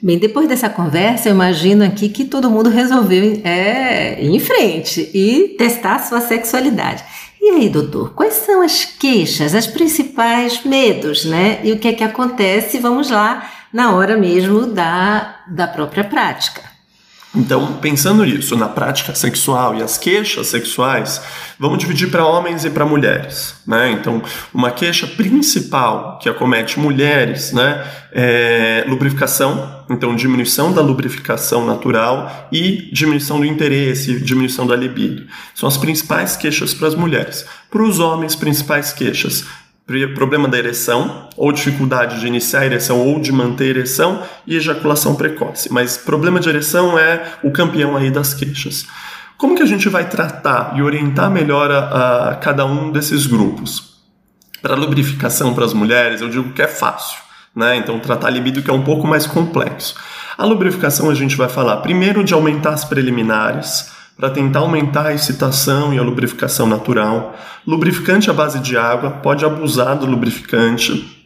Bem, 0.00 0.18
depois 0.18 0.48
dessa 0.48 0.68
conversa, 0.68 1.28
eu 1.28 1.34
imagino 1.34 1.84
aqui 1.84 2.08
que 2.08 2.24
todo 2.24 2.50
mundo 2.50 2.68
resolveu 2.68 3.40
é, 3.44 4.22
ir 4.22 4.28
em 4.28 4.38
frente 4.38 5.10
e 5.14 5.54
testar 5.56 6.00
sua 6.00 6.20
sexualidade. 6.20 7.02
E 7.40 7.50
aí, 7.50 7.68
doutor, 7.68 8.12
quais 8.12 8.34
são 8.34 8.60
as 8.62 8.84
queixas, 8.84 9.54
as 9.54 9.66
principais 9.66 10.64
medos, 10.64 11.24
né? 11.24 11.60
E 11.62 11.72
o 11.72 11.78
que 11.78 11.88
é 11.88 11.92
que 11.92 12.04
acontece, 12.04 12.78
vamos 12.78 13.10
lá, 13.10 13.50
na 13.72 13.94
hora 13.94 14.16
mesmo 14.16 14.66
da, 14.66 15.36
da 15.48 15.66
própria 15.66 16.04
prática? 16.04 16.75
Então, 17.36 17.74
pensando 17.74 18.24
nisso, 18.24 18.56
na 18.56 18.66
prática 18.66 19.14
sexual 19.14 19.74
e 19.76 19.82
as 19.82 19.98
queixas 19.98 20.46
sexuais, 20.46 21.20
vamos 21.58 21.76
dividir 21.76 22.10
para 22.10 22.26
homens 22.26 22.64
e 22.64 22.70
para 22.70 22.86
mulheres. 22.86 23.56
Né? 23.66 23.90
Então, 23.92 24.22
uma 24.54 24.70
queixa 24.70 25.06
principal 25.06 26.18
que 26.18 26.30
acomete 26.30 26.80
mulheres 26.80 27.52
né, 27.52 27.86
é 28.10 28.84
lubrificação, 28.88 29.84
então 29.90 30.16
diminuição 30.16 30.72
da 30.72 30.80
lubrificação 30.80 31.66
natural 31.66 32.48
e 32.50 32.88
diminuição 32.90 33.38
do 33.38 33.44
interesse, 33.44 34.18
diminuição 34.18 34.66
da 34.66 34.74
libido. 34.74 35.26
São 35.54 35.68
as 35.68 35.76
principais 35.76 36.36
queixas 36.36 36.72
para 36.72 36.88
as 36.88 36.94
mulheres. 36.94 37.44
Para 37.70 37.82
os 37.82 37.98
homens, 37.98 38.34
principais 38.34 38.94
queixas 38.94 39.44
problema 40.14 40.48
da 40.48 40.58
ereção, 40.58 41.28
ou 41.36 41.52
dificuldade 41.52 42.18
de 42.18 42.26
iniciar 42.26 42.60
a 42.60 42.66
ereção 42.66 42.98
ou 42.98 43.20
de 43.20 43.30
manter 43.30 43.64
a 43.64 43.78
ereção, 43.78 44.22
e 44.46 44.56
ejaculação 44.56 45.14
precoce. 45.14 45.72
Mas 45.72 45.96
problema 45.96 46.40
de 46.40 46.48
ereção 46.48 46.98
é 46.98 47.34
o 47.42 47.52
campeão 47.52 47.96
aí 47.96 48.10
das 48.10 48.34
queixas. 48.34 48.86
Como 49.38 49.54
que 49.54 49.62
a 49.62 49.66
gente 49.66 49.88
vai 49.88 50.08
tratar 50.08 50.72
e 50.76 50.82
orientar 50.82 51.30
melhor 51.30 51.70
a, 51.70 52.30
a 52.30 52.34
cada 52.36 52.64
um 52.64 52.90
desses 52.90 53.26
grupos? 53.26 53.96
Para 54.60 54.74
lubrificação 54.74 55.54
para 55.54 55.64
as 55.64 55.72
mulheres, 55.72 56.20
eu 56.20 56.28
digo 56.28 56.52
que 56.52 56.62
é 56.62 56.66
fácil, 56.66 57.18
né? 57.54 57.76
Então 57.76 58.00
tratar 58.00 58.30
libido 58.30 58.62
que 58.62 58.70
é 58.70 58.74
um 58.74 58.82
pouco 58.82 59.06
mais 59.06 59.26
complexo. 59.26 59.94
A 60.36 60.44
lubrificação 60.44 61.08
a 61.10 61.14
gente 61.14 61.36
vai 61.36 61.48
falar 61.48 61.76
primeiro 61.78 62.24
de 62.24 62.34
aumentar 62.34 62.70
as 62.70 62.84
preliminares, 62.84 63.92
para 64.16 64.30
tentar 64.30 64.60
aumentar 64.60 65.06
a 65.06 65.14
excitação 65.14 65.92
e 65.92 65.98
a 65.98 66.02
lubrificação 66.02 66.66
natural. 66.66 67.36
Lubrificante 67.66 68.30
à 68.30 68.32
base 68.32 68.58
de 68.60 68.76
água, 68.76 69.10
pode 69.10 69.44
abusar 69.44 69.98
do 69.98 70.06
lubrificante. 70.06 71.16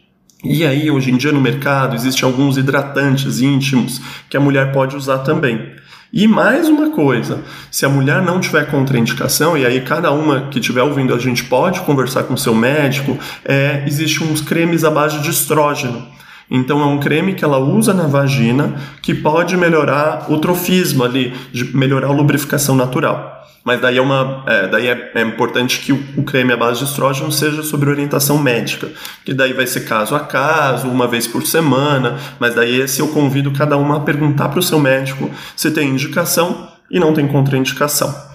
E 0.43 0.65
aí, 0.65 0.91
hoje 0.91 1.11
em 1.11 1.17
dia 1.17 1.31
no 1.31 1.39
mercado, 1.39 1.95
existem 1.95 2.27
alguns 2.27 2.57
hidratantes 2.57 3.39
íntimos 3.39 4.01
que 4.29 4.35
a 4.35 4.39
mulher 4.39 4.71
pode 4.71 4.95
usar 4.95 5.19
também. 5.19 5.71
E 6.11 6.27
mais 6.27 6.67
uma 6.67 6.89
coisa, 6.89 7.41
se 7.71 7.85
a 7.85 7.89
mulher 7.89 8.21
não 8.21 8.41
tiver 8.41 8.69
contraindicação, 8.69 9.57
e 9.57 9.65
aí 9.65 9.79
cada 9.79 10.11
uma 10.11 10.49
que 10.49 10.59
estiver 10.59 10.83
ouvindo 10.83 11.13
a 11.13 11.17
gente 11.17 11.45
pode 11.45 11.79
conversar 11.81 12.23
com 12.23 12.35
seu 12.35 12.53
médico, 12.53 13.17
é, 13.45 13.83
existe 13.87 14.21
uns 14.21 14.41
cremes 14.41 14.83
à 14.83 14.91
base 14.91 15.19
de 15.19 15.29
estrógeno. 15.29 16.05
Então 16.51 16.81
é 16.81 16.85
um 16.85 16.99
creme 16.99 17.33
que 17.33 17.45
ela 17.45 17.57
usa 17.59 17.93
na 17.93 18.07
vagina 18.07 18.75
que 19.01 19.15
pode 19.15 19.55
melhorar 19.55 20.29
o 20.29 20.37
trofismo 20.37 21.01
ali, 21.01 21.33
melhorar 21.73 22.07
a 22.07 22.11
lubrificação 22.11 22.75
natural. 22.75 23.39
Mas 23.63 23.79
daí 23.79 23.97
é, 23.97 24.01
uma, 24.01 24.43
é, 24.47 24.67
daí 24.67 24.87
é, 24.87 25.11
é 25.15 25.21
importante 25.21 25.79
que 25.79 25.93
o, 25.93 26.03
o, 26.17 26.23
creme 26.23 26.51
à 26.51 26.57
base 26.57 26.79
de 26.79 26.85
estrógeno 26.85 27.31
seja 27.31 27.61
sobre 27.61 27.89
orientação 27.89 28.37
médica, 28.37 28.89
que 29.23 29.33
daí 29.33 29.53
vai 29.53 29.67
ser 29.67 29.81
caso 29.81 30.15
a 30.15 30.19
caso, 30.19 30.87
uma 30.87 31.07
vez 31.07 31.27
por 31.27 31.45
semana, 31.45 32.17
mas 32.39 32.55
daí 32.55 32.81
esse 32.81 32.99
eu 32.99 33.09
convido 33.09 33.51
cada 33.51 33.77
uma 33.77 33.97
a 33.97 33.99
perguntar 33.99 34.49
para 34.49 34.59
o 34.59 34.63
seu 34.63 34.79
médico 34.79 35.29
se 35.55 35.69
tem 35.69 35.89
indicação 35.89 36.69
e 36.89 36.99
não 36.99 37.13
tem 37.13 37.27
contraindicação. 37.27 38.30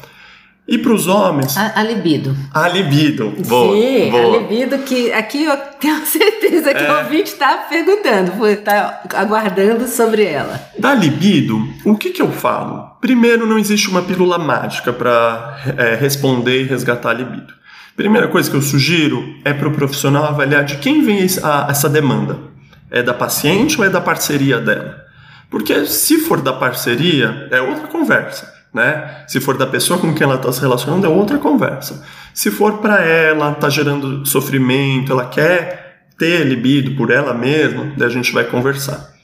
E 0.69 0.79
para 0.79 0.93
os 0.93 1.07
homens? 1.07 1.57
A, 1.57 1.79
a, 1.79 1.83
libido. 1.85 2.37
A 2.53 2.69
libido. 2.69 3.33
Boa, 3.47 3.77
Sim, 3.77 4.11
boa. 4.11 4.37
a 4.37 4.41
libido 4.41 4.79
que 4.79 5.13
aqui 5.13 5.45
eu 5.45 5.57
tenho 5.79 6.03
certeza 6.05 6.75
que 6.75 6.83
é. 6.83 6.93
o 6.93 7.05
ouvinte 7.05 7.31
está 7.31 7.59
perguntando, 7.71 8.45
está 8.49 9.03
aguardando 9.15 9.87
sobre 9.87 10.25
ela. 10.25 10.61
Da 10.77 10.93
libido, 10.93 11.57
o 11.85 11.97
que, 11.97 12.11
que 12.11 12.21
eu 12.21 12.33
falo? 12.33 12.97
Primeiro, 13.01 13.47
não 13.47 13.59
existe 13.59 13.89
uma 13.89 14.03
pílula 14.03 14.39
mágica 14.39 14.93
para 14.93 15.57
é, 15.79 15.95
responder 15.95 16.63
e 16.63 16.65
resgatar 16.65 17.11
a 17.11 17.15
libido. 17.15 17.55
Primeira 17.95 18.27
coisa 18.27 18.51
que 18.51 18.57
eu 18.57 18.63
sugiro 18.63 19.25
é 19.45 19.55
para 19.55 19.69
o 19.69 19.73
profissional 19.73 20.25
avaliar 20.25 20.65
de 20.65 20.79
quem 20.79 21.01
vem 21.03 21.25
a, 21.45 21.69
essa 21.71 21.89
demanda. 21.89 22.41
É 22.91 23.05
da 23.05 23.15
paciente 23.15 23.79
ou 23.79 23.87
é 23.87 23.89
da 23.89 24.01
parceria 24.01 24.59
dela? 24.59 25.05
Porque 25.49 25.87
se 25.87 26.19
for 26.19 26.41
da 26.41 26.53
parceria, 26.53 27.49
é 27.53 27.61
outra 27.61 27.87
conversa 27.87 28.56
né? 28.77 29.25
Se 29.27 29.41
for 29.41 29.57
da 29.57 29.67
pessoa 29.67 29.99
com 29.99 30.13
quem 30.13 30.25
ela 30.25 30.37
está 30.37 30.53
se 30.53 30.61
relacionando, 30.61 31.07
é 31.07 31.09
outra 31.09 31.39
conversa. 31.39 32.05
Se 32.35 32.51
for 32.51 32.79
para 32.79 33.03
ela, 33.03 33.53
está 33.53 33.71
gerando 33.71 34.27
sofrimento, 34.27 35.11
ela 35.11 35.25
quer 35.25 36.05
ter 36.19 36.45
libido 36.45 36.95
por 36.95 37.11
ela 37.11 37.33
mesma, 37.33 37.93
daí 37.97 38.07
a 38.07 38.11
gente 38.11 38.33
vai 38.33 38.45
conversar. 38.45 39.15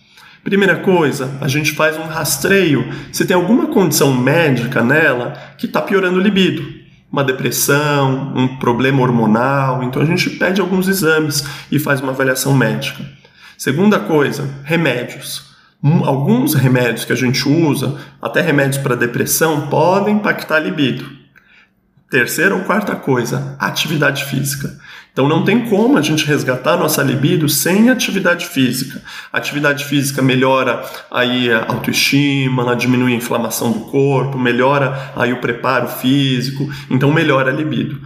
Primeira 0.42 0.76
coisa, 0.76 1.30
a 1.40 1.46
gente 1.48 1.72
faz 1.72 1.98
um 1.98 2.04
rastreio 2.04 2.88
se 3.12 3.26
tem 3.26 3.36
alguma 3.36 3.66
condição 3.66 4.12
médica 4.14 4.82
nela 4.82 5.34
que 5.58 5.66
está 5.66 5.82
piorando 5.82 6.18
o 6.18 6.22
libido. 6.22 6.64
Uma 7.10 7.22
depressão, 7.22 8.32
um 8.34 8.56
problema 8.56 9.02
hormonal, 9.02 9.82
então 9.82 10.00
a 10.00 10.06
gente 10.06 10.30
pede 10.30 10.62
alguns 10.62 10.88
exames 10.88 11.44
e 11.70 11.78
faz 11.78 12.00
uma 12.00 12.12
avaliação 12.12 12.54
médica. 12.54 13.04
Segunda 13.58 14.00
coisa, 14.00 14.48
remédios 14.64 15.51
alguns 15.83 16.55
remédios 16.55 17.05
que 17.05 17.12
a 17.12 17.16
gente 17.16 17.49
usa, 17.49 17.99
até 18.21 18.40
remédios 18.40 18.79
para 18.79 18.95
depressão, 18.95 19.68
podem 19.68 20.16
impactar 20.16 20.57
a 20.57 20.61
libido. 20.61 21.05
Terceira 22.09 22.55
ou 22.55 22.62
quarta 22.62 22.95
coisa, 22.95 23.57
atividade 23.59 24.25
física. 24.27 24.79
Então 25.12 25.29
não 25.29 25.45
tem 25.45 25.66
como 25.68 25.99
a 25.99 26.03
gente 26.03 26.25
resgatar 26.25 26.77
nossa 26.77 27.03
libido 27.03 27.49
sem 27.49 27.90
atividade 27.90 28.47
física. 28.47 29.03
Atividade 29.33 29.85
física 29.85 30.23
melhora 30.23 30.85
aí 31.11 31.53
a 31.53 31.66
autoestima, 31.68 32.62
ela 32.62 32.77
diminui 32.77 33.12
a 33.12 33.16
inflamação 33.16 33.73
do 33.73 33.81
corpo, 33.81 34.38
melhora 34.38 35.12
aí 35.16 35.33
o 35.33 35.40
preparo 35.40 35.88
físico, 35.88 36.71
então 36.90 37.12
melhora 37.12 37.51
a 37.51 37.55
libido. 37.55 38.01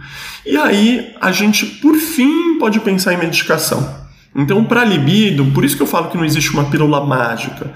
E 0.45 0.57
aí 0.57 1.15
a 1.21 1.31
gente 1.31 1.65
por 1.65 1.95
fim 1.95 2.57
pode 2.59 2.79
pensar 2.79 3.13
em 3.13 3.17
medicação. 3.17 4.06
Então, 4.37 4.63
para 4.63 4.85
libido, 4.85 5.45
por 5.45 5.65
isso 5.65 5.75
que 5.75 5.81
eu 5.81 5.87
falo 5.87 6.09
que 6.09 6.17
não 6.17 6.23
existe 6.23 6.51
uma 6.51 6.65
pílula 6.65 7.03
mágica. 7.03 7.73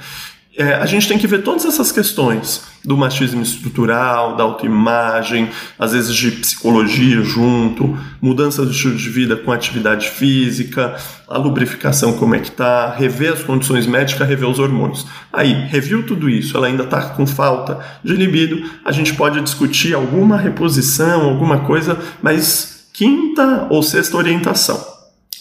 É, 0.55 0.75
a 0.75 0.85
gente 0.85 1.07
tem 1.07 1.17
que 1.17 1.25
ver 1.25 1.41
todas 1.41 1.65
essas 1.65 1.91
questões 1.91 2.61
do 2.85 2.95
machismo 2.95 3.41
estrutural, 3.41 4.35
da 4.35 4.43
autoimagem, 4.43 5.49
às 5.79 5.93
vezes 5.93 6.13
de 6.13 6.29
psicologia 6.31 7.23
junto, 7.23 7.97
mudança 8.21 8.63
do 8.63 8.69
estilo 8.69 8.95
de 8.95 9.09
vida 9.09 9.35
com 9.37 9.51
atividade 9.51 10.09
física, 10.09 10.95
a 11.27 11.37
lubrificação 11.37 12.13
como 12.13 12.35
é 12.35 12.39
que 12.39 12.51
tá, 12.51 12.93
rever 12.93 13.33
as 13.33 13.43
condições 13.43 13.87
médicas, 13.87 14.27
rever 14.27 14.47
os 14.47 14.59
hormônios. 14.59 15.07
Aí, 15.33 15.53
reviu 15.67 16.05
tudo 16.05 16.29
isso, 16.29 16.55
ela 16.57 16.67
ainda 16.67 16.83
está 16.83 17.01
com 17.01 17.25
falta 17.25 17.79
de 18.03 18.13
libido, 18.13 18.69
a 18.85 18.91
gente 18.91 19.15
pode 19.15 19.41
discutir 19.41 19.95
alguma 19.95 20.37
reposição, 20.37 21.23
alguma 21.23 21.61
coisa, 21.61 21.97
mas 22.21 22.87
quinta 22.93 23.67
ou 23.69 23.81
sexta 23.81 24.17
orientação. 24.17 24.90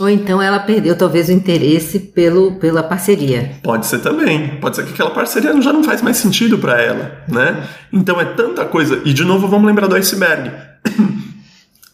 Ou 0.01 0.09
então 0.09 0.41
ela 0.41 0.59
perdeu 0.59 0.97
talvez 0.97 1.29
o 1.29 1.33
interesse 1.33 1.99
pelo, 1.99 2.53
pela 2.53 2.83
parceria. 2.83 3.53
Pode 3.63 3.85
ser 3.85 3.99
também. 3.99 4.57
Pode 4.57 4.77
ser 4.77 4.87
que 4.87 4.95
aquela 4.95 5.11
parceria 5.11 5.61
já 5.61 5.75
não 5.75 5.85
faz 5.85 6.01
mais 6.01 6.17
sentido 6.17 6.57
para 6.57 6.81
ela, 6.81 7.19
né? 7.29 7.69
Então 7.93 8.19
é 8.19 8.25
tanta 8.25 8.65
coisa. 8.65 9.03
E 9.05 9.13
de 9.13 9.25
novo 9.25 9.47
vamos 9.47 9.67
lembrar 9.67 9.89
do 9.89 9.95
iceberg. 9.95 10.51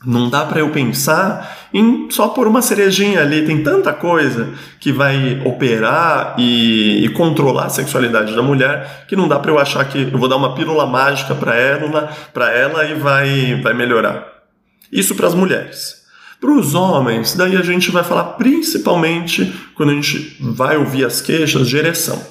Não 0.07 0.31
dá 0.31 0.45
para 0.45 0.61
eu 0.61 0.71
pensar 0.71 1.67
em 1.75 2.09
só 2.13 2.29
por 2.29 2.47
uma 2.47 2.63
cerejinha 2.63 3.23
ali. 3.23 3.45
Tem 3.45 3.61
tanta 3.61 3.93
coisa 3.93 4.51
que 4.79 4.93
vai 4.93 5.43
operar 5.45 6.37
e, 6.39 7.05
e 7.05 7.09
controlar 7.09 7.65
a 7.65 7.71
sexualidade 7.71 8.37
da 8.37 8.41
mulher 8.41 9.05
que 9.09 9.17
não 9.17 9.27
dá 9.27 9.37
para 9.37 9.51
eu 9.51 9.59
achar 9.59 9.85
que 9.85 10.03
eu 10.13 10.17
vou 10.17 10.29
dar 10.29 10.37
uma 10.37 10.55
pílula 10.55 10.87
mágica 10.87 11.35
para 11.35 11.57
ela, 11.57 12.09
para 12.33 12.53
ela 12.53 12.85
e 12.85 12.95
vai, 12.95 13.61
vai 13.61 13.75
melhorar. 13.75 14.29
Isso 14.93 15.17
para 15.17 15.27
as 15.27 15.35
mulheres. 15.35 16.06
Para 16.47 16.55
os 16.55 16.77
homens, 16.77 17.35
daí 17.35 17.57
a 17.57 17.63
gente 17.63 17.91
vai 17.91 18.05
falar 18.05 18.23
principalmente 18.35 19.53
quando 19.75 19.91
a 19.91 19.95
gente 19.95 20.37
vai 20.39 20.77
ouvir 20.77 21.05
as 21.05 21.21
queixas 21.21 21.67
de 21.67 21.77
ereção. 21.77 22.25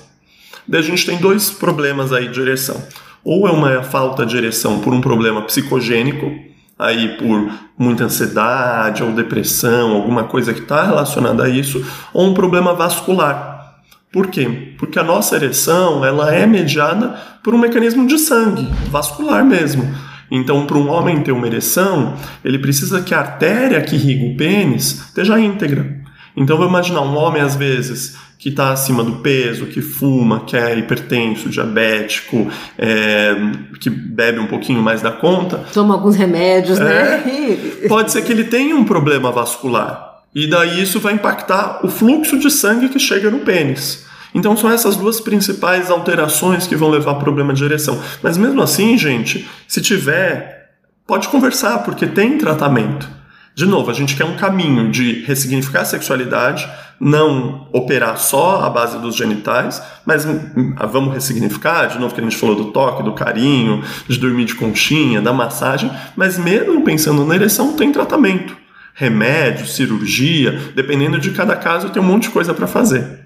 Daí 0.65 0.79
a 0.79 0.83
gente 0.83 1.05
tem 1.05 1.17
dois 1.17 1.49
problemas 1.49 2.13
aí 2.13 2.29
de 2.29 2.39
ereção. 2.39 2.81
Ou 3.25 3.45
é 3.45 3.51
uma 3.51 3.83
falta 3.83 4.25
de 4.25 4.37
ereção 4.37 4.79
por 4.79 4.93
um 4.93 5.01
problema 5.01 5.41
psicogênico, 5.41 6.31
aí 6.79 7.17
por 7.17 7.51
muita 7.77 8.05
ansiedade 8.05 9.03
ou 9.03 9.11
depressão, 9.11 9.91
alguma 9.91 10.23
coisa 10.23 10.53
que 10.53 10.61
está 10.61 10.85
relacionada 10.85 11.43
a 11.43 11.49
isso, 11.49 11.85
ou 12.13 12.27
um 12.27 12.33
problema 12.33 12.73
vascular. 12.73 13.81
Por 14.13 14.27
quê? 14.27 14.75
Porque 14.77 14.97
a 14.97 15.03
nossa 15.03 15.35
ereção 15.35 16.05
ela 16.05 16.33
é 16.33 16.45
mediada 16.45 17.19
por 17.43 17.53
um 17.53 17.57
mecanismo 17.57 18.07
de 18.07 18.17
sangue, 18.17 18.65
vascular 18.89 19.43
mesmo. 19.43 19.93
Então, 20.29 20.65
para 20.65 20.77
um 20.77 20.89
homem 20.89 21.21
ter 21.21 21.31
uma 21.31 21.47
ereção, 21.47 22.15
ele 22.43 22.59
precisa 22.59 23.01
que 23.01 23.13
a 23.13 23.19
artéria 23.19 23.81
que 23.81 23.95
irriga 23.95 24.25
o 24.25 24.35
pênis 24.35 25.05
esteja 25.07 25.39
íntegra. 25.39 26.03
Então, 26.35 26.57
vou 26.57 26.67
imaginar 26.67 27.01
um 27.01 27.15
homem, 27.15 27.41
às 27.41 27.55
vezes, 27.55 28.17
que 28.37 28.49
está 28.49 28.71
acima 28.71 29.03
do 29.03 29.17
peso, 29.17 29.65
que 29.65 29.81
fuma, 29.81 30.41
que 30.41 30.55
é 30.55 30.77
hipertenso, 30.77 31.49
diabético, 31.49 32.47
é, 32.77 33.35
que 33.79 33.89
bebe 33.89 34.39
um 34.39 34.47
pouquinho 34.47 34.81
mais 34.81 35.01
da 35.01 35.11
conta. 35.11 35.63
Toma 35.73 35.93
alguns 35.93 36.15
remédios, 36.15 36.77
né? 36.77 36.93
é, 36.93 37.17
né? 37.25 37.57
Pode 37.89 38.11
ser 38.11 38.21
que 38.23 38.31
ele 38.31 38.43
tenha 38.43 38.75
um 38.75 38.83
problema 38.83 39.31
vascular. 39.31 40.15
E 40.33 40.47
daí 40.47 40.81
isso 40.81 40.99
vai 40.99 41.13
impactar 41.13 41.79
o 41.83 41.87
fluxo 41.87 42.37
de 42.37 42.51
sangue 42.51 42.89
que 42.89 42.99
chega 42.99 43.31
no 43.31 43.39
pênis. 43.39 44.04
Então 44.35 44.57
são 44.57 44.69
essas 44.69 44.97
duas 44.97 45.21
principais 45.21 45.89
alterações 45.89 46.67
que 46.67 46.75
vão 46.75 46.89
levar 46.89 47.15
problema 47.15 47.53
de 47.53 47.63
ereção. 47.63 47.97
Mas 48.21 48.37
mesmo 48.37 48.61
assim, 48.61 48.97
gente, 48.97 49.49
se 49.65 49.81
tiver, 49.81 50.71
pode 51.07 51.29
conversar, 51.29 51.79
porque 51.79 52.05
tem 52.05 52.37
tratamento. 52.37 53.09
De 53.55 53.65
novo, 53.65 53.89
a 53.89 53.93
gente 53.93 54.17
quer 54.17 54.25
um 54.25 54.35
caminho 54.35 54.91
de 54.91 55.23
ressignificar 55.23 55.81
a 55.81 55.85
sexualidade, 55.85 56.69
não 56.99 57.69
operar 57.71 58.17
só 58.17 58.61
a 58.61 58.69
base 58.69 58.99
dos 58.99 59.15
genitais, 59.15 59.81
mas 60.05 60.25
hum, 60.25 60.75
vamos 60.91 61.13
ressignificar, 61.13 61.85
de 61.85 61.97
novo 61.97 62.13
que 62.13 62.19
a 62.19 62.23
gente 62.23 62.35
falou 62.35 62.57
do 62.57 62.65
toque, 62.65 63.03
do 63.03 63.13
carinho, 63.13 63.81
de 64.09 64.19
dormir 64.19 64.43
de 64.43 64.55
conchinha, 64.55 65.21
da 65.21 65.31
massagem, 65.31 65.89
mas 66.17 66.37
mesmo 66.37 66.83
pensando 66.83 67.23
na 67.23 67.35
ereção, 67.35 67.77
tem 67.77 67.93
tratamento. 67.93 68.57
Remédio, 68.93 69.65
cirurgia, 69.65 70.71
dependendo 70.75 71.17
de 71.17 71.31
cada 71.31 71.55
caso, 71.55 71.89
tem 71.89 72.01
um 72.01 72.05
monte 72.05 72.23
de 72.23 72.31
coisa 72.31 72.53
para 72.53 72.67
fazer. 72.67 73.24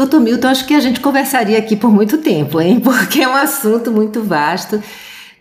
Doutor 0.00 0.18
Milton, 0.18 0.48
acho 0.48 0.66
que 0.66 0.72
a 0.72 0.80
gente 0.80 0.98
conversaria 0.98 1.58
aqui 1.58 1.76
por 1.76 1.92
muito 1.92 2.16
tempo, 2.16 2.58
hein? 2.58 2.80
Porque 2.80 3.20
é 3.20 3.28
um 3.28 3.34
assunto 3.34 3.90
muito 3.92 4.22
vasto. 4.22 4.82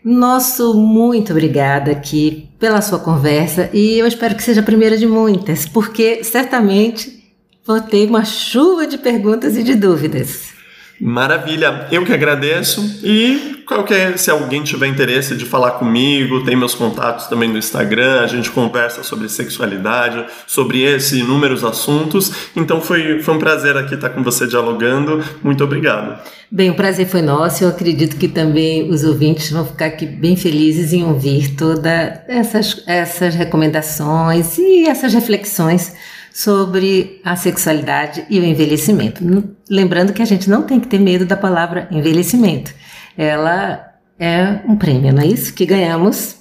Nosso 0.03 0.73
muito 0.73 1.31
obrigada 1.31 1.91
aqui 1.91 2.49
pela 2.59 2.81
sua 2.81 2.99
conversa 2.99 3.69
e 3.73 3.97
eu 3.97 4.05
espero 4.05 4.35
que 4.35 4.43
seja 4.43 4.59
a 4.59 4.63
primeira 4.63 4.97
de 4.97 5.07
muitas, 5.07 5.65
porque 5.65 6.25
certamente 6.25 7.23
vou 7.65 7.79
ter 7.79 8.09
uma 8.09 8.25
chuva 8.25 8.85
de 8.85 8.97
perguntas 8.97 9.55
e 9.55 9.63
de 9.63 9.75
dúvidas. 9.75 10.58
Maravilha, 10.99 11.87
eu 11.91 12.05
que 12.05 12.11
agradeço 12.11 12.99
e 13.03 13.63
qualquer 13.65 14.17
se 14.17 14.29
alguém 14.29 14.63
tiver 14.63 14.87
interesse 14.87 15.35
de 15.35 15.45
falar 15.45 15.71
comigo, 15.71 16.43
tem 16.43 16.55
meus 16.55 16.73
contatos 16.73 17.27
também 17.27 17.47
no 17.47 17.57
Instagram, 17.57 18.21
a 18.21 18.27
gente 18.27 18.49
conversa 18.49 19.03
sobre 19.03 19.29
sexualidade, 19.29 20.25
sobre 20.47 20.81
esse 20.81 21.17
e 21.17 21.19
inúmeros 21.19 21.63
assuntos. 21.63 22.49
Então 22.55 22.81
foi, 22.81 23.21
foi 23.21 23.33
um 23.35 23.39
prazer 23.39 23.77
aqui 23.77 23.95
estar 23.95 24.09
com 24.09 24.23
você 24.23 24.47
dialogando. 24.47 25.23
Muito 25.41 25.63
obrigado. 25.63 26.19
Bem, 26.51 26.71
o 26.71 26.75
prazer 26.75 27.07
foi 27.07 27.21
nosso. 27.21 27.63
Eu 27.63 27.69
acredito 27.69 28.17
que 28.17 28.27
também 28.27 28.89
os 28.89 29.03
ouvintes 29.03 29.51
vão 29.51 29.65
ficar 29.65 29.85
aqui 29.85 30.05
bem 30.05 30.35
felizes 30.35 30.91
em 30.91 31.03
ouvir 31.03 31.55
todas 31.55 32.19
essas, 32.27 32.83
essas 32.87 33.35
recomendações 33.35 34.57
e 34.57 34.87
essas 34.87 35.13
reflexões 35.13 35.93
sobre 36.39 37.19
a 37.25 37.35
sexualidade 37.35 38.25
e 38.29 38.39
o 38.39 38.45
envelhecimento. 38.45 39.21
Lembrando 39.69 40.13
que 40.13 40.21
a 40.21 40.25
gente 40.25 40.49
não 40.49 40.61
tem 40.61 40.79
que 40.79 40.87
ter 40.87 40.97
medo 40.97 41.25
da 41.25 41.35
palavra 41.35 41.89
envelhecimento. 41.91 42.73
Ela 43.17 43.93
é 44.17 44.61
um 44.65 44.77
prêmio, 44.77 45.13
não 45.13 45.21
é 45.21 45.27
isso? 45.27 45.53
Que 45.53 45.65
ganhamos 45.65 46.37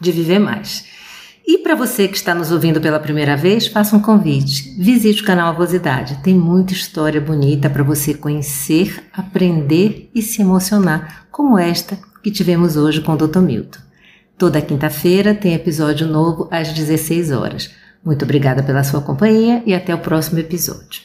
de 0.00 0.12
viver 0.12 0.38
mais. 0.38 0.84
E 1.44 1.58
para 1.58 1.74
você 1.74 2.06
que 2.06 2.16
está 2.16 2.36
nos 2.36 2.52
ouvindo 2.52 2.80
pela 2.80 3.00
primeira 3.00 3.36
vez, 3.36 3.66
faça 3.66 3.96
um 3.96 4.00
convite. 4.00 4.76
Visite 4.78 5.22
o 5.22 5.26
canal 5.26 5.48
Avosidade. 5.48 6.20
Tem 6.22 6.34
muita 6.34 6.72
história 6.72 7.20
bonita 7.20 7.68
para 7.68 7.82
você 7.82 8.14
conhecer, 8.14 9.08
aprender 9.12 10.08
e 10.14 10.22
se 10.22 10.40
emocionar, 10.40 11.26
como 11.32 11.58
esta 11.58 11.98
que 12.22 12.30
tivemos 12.30 12.76
hoje 12.76 13.00
com 13.00 13.14
o 13.14 13.16
Dr. 13.16 13.40
Milton. 13.40 13.80
Toda 14.38 14.62
quinta-feira 14.62 15.34
tem 15.34 15.52
episódio 15.52 16.06
novo 16.06 16.46
às 16.48 16.72
16 16.72 17.32
horas. 17.32 17.74
Muito 18.06 18.24
obrigada 18.24 18.62
pela 18.62 18.82
sua 18.84 19.02
companhia 19.02 19.64
e 19.66 19.74
até 19.74 19.92
o 19.92 19.98
próximo 19.98 20.38
episódio. 20.38 21.02